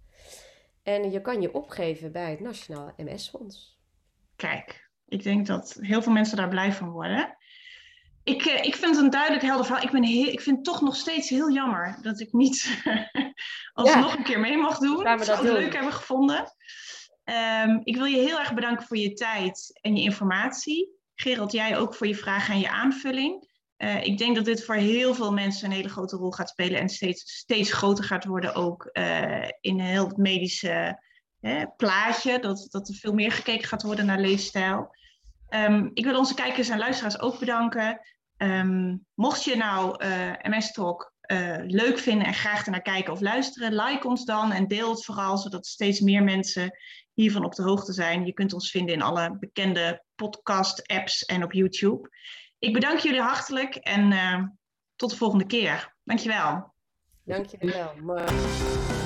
En 0.84 1.12
je 1.12 1.22
kan 1.22 1.42
je 1.42 1.54
opgeven 1.54 2.12
bij 2.12 2.30
het 2.30 2.40
Nationaal 2.40 2.94
MS-fonds. 2.98 3.80
Kijk, 4.36 4.90
ik 5.08 5.24
denk 5.24 5.48
dat 5.48 5.78
heel 5.80 6.02
veel 6.02 6.12
mensen 6.12 6.38
daar 6.38 6.50
blij 6.50 6.72
van 6.72 6.90
worden. 6.90 7.38
Ik, 8.30 8.46
eh, 8.46 8.64
ik 8.64 8.76
vind 8.76 8.96
het 8.96 9.04
een 9.04 9.10
duidelijk 9.10 9.44
helder 9.44 9.66
verhaal. 9.66 9.84
Ik, 9.84 9.92
ben 9.92 10.04
heel, 10.04 10.28
ik 10.28 10.42
vind 10.42 10.56
het 10.56 10.66
toch 10.66 10.82
nog 10.82 10.96
steeds 10.96 11.30
heel 11.30 11.52
jammer 11.52 11.98
dat 12.02 12.20
ik 12.20 12.34
niet 12.34 12.82
alsnog 13.74 14.16
een 14.16 14.24
keer 14.24 14.40
mee 14.40 14.58
mag 14.58 14.78
doen. 14.78 15.02
Gaan 15.02 15.20
we 15.20 15.26
dat 15.26 15.36
zou 15.36 15.48
het 15.48 15.58
leuk 15.58 15.74
hebben 15.74 15.94
gevonden. 15.94 16.54
Um, 17.64 17.82
ik 17.84 17.96
wil 17.96 18.06
je 18.06 18.18
heel 18.18 18.40
erg 18.40 18.54
bedanken 18.54 18.88
voor 18.88 18.98
je 18.98 19.14
tijd 19.14 19.80
en 19.82 19.96
je 19.96 20.04
informatie. 20.04 20.90
Gerald, 21.16 21.52
jij 21.52 21.78
ook 21.78 21.96
voor 21.96 22.08
je 22.08 22.16
vragen 22.16 22.54
en 22.54 22.60
je 22.60 22.70
aanvulling. 22.70 23.48
Uh, 23.78 24.04
ik 24.04 24.18
denk 24.18 24.36
dat 24.36 24.46
dit 24.46 24.66
voor 24.66 24.76
heel 24.76 25.14
veel 25.14 25.34
mensen 25.34 25.66
een 25.66 25.76
hele 25.76 25.90
grote 25.90 26.16
rol 26.16 26.32
gaat 26.32 26.50
spelen 26.50 26.80
en 26.80 26.90
steeds, 26.90 27.38
steeds 27.38 27.74
groter 27.74 28.04
gaat 28.04 28.26
worden 28.26 28.56
ook 28.56 28.90
uh, 28.94 29.48
in 29.62 29.80
heel 29.80 30.08
het 30.08 30.18
medische 30.18 31.04
plaatje. 31.78 32.40
Dat, 32.40 32.68
dat 32.70 32.88
er 32.88 32.96
veel 32.96 33.14
meer 33.14 33.32
gekeken 33.32 33.68
gaat 33.68 33.84
worden 33.84 34.06
naar 34.06 34.20
leefstijl. 34.20 34.98
Um, 35.50 35.92
ik 35.94 36.06
wil 36.06 36.18
onze 36.18 36.34
kijkers 36.34 36.70
en 36.70 36.78
luisteraars 36.78 37.20
ook 37.20 37.40
bedanken. 37.40 38.02
Um, 38.42 39.06
mocht 39.14 39.44
je 39.44 39.56
nou 39.56 40.04
eh, 40.04 40.32
MS 40.42 40.72
Talk 40.72 41.14
uh, 41.32 41.58
leuk 41.62 42.00
vinden 42.00 42.28
en 42.28 42.34
graag 42.34 42.66
ernaar 42.66 42.82
kijken 42.82 43.14
of 43.14 43.22
luisteren, 43.22 43.76
like 43.76 44.08
ons 44.08 44.26
dan 44.26 44.52
en 44.52 44.68
deel 44.68 44.90
het 44.90 45.06
vooral, 45.06 45.38
zodat 45.38 45.68
steeds 45.68 46.00
meer 46.00 46.24
mensen 46.24 46.78
hiervan 47.14 47.46
op 47.46 47.56
de 47.56 47.64
hoogte 47.64 47.94
zijn. 47.94 48.26
Je 48.26 48.34
kunt 48.34 48.54
ons 48.54 48.72
vinden 48.72 48.96
in 48.96 49.02
alle 49.02 49.38
bekende 49.40 50.04
podcast-apps 50.16 51.26
en 51.26 51.44
op 51.44 51.54
YouTube. 51.54 52.10
Ik 52.60 52.74
bedank 52.74 53.00
jullie 53.00 53.22
hartelijk 53.22 53.76
en 53.76 54.12
uh, 54.12 54.44
tot 54.96 55.10
de 55.10 55.18
volgende 55.18 55.46
keer. 55.46 55.96
Dankjewel. 56.04 56.74
Dankjewel. 57.24 57.94
Maar... 57.96 58.99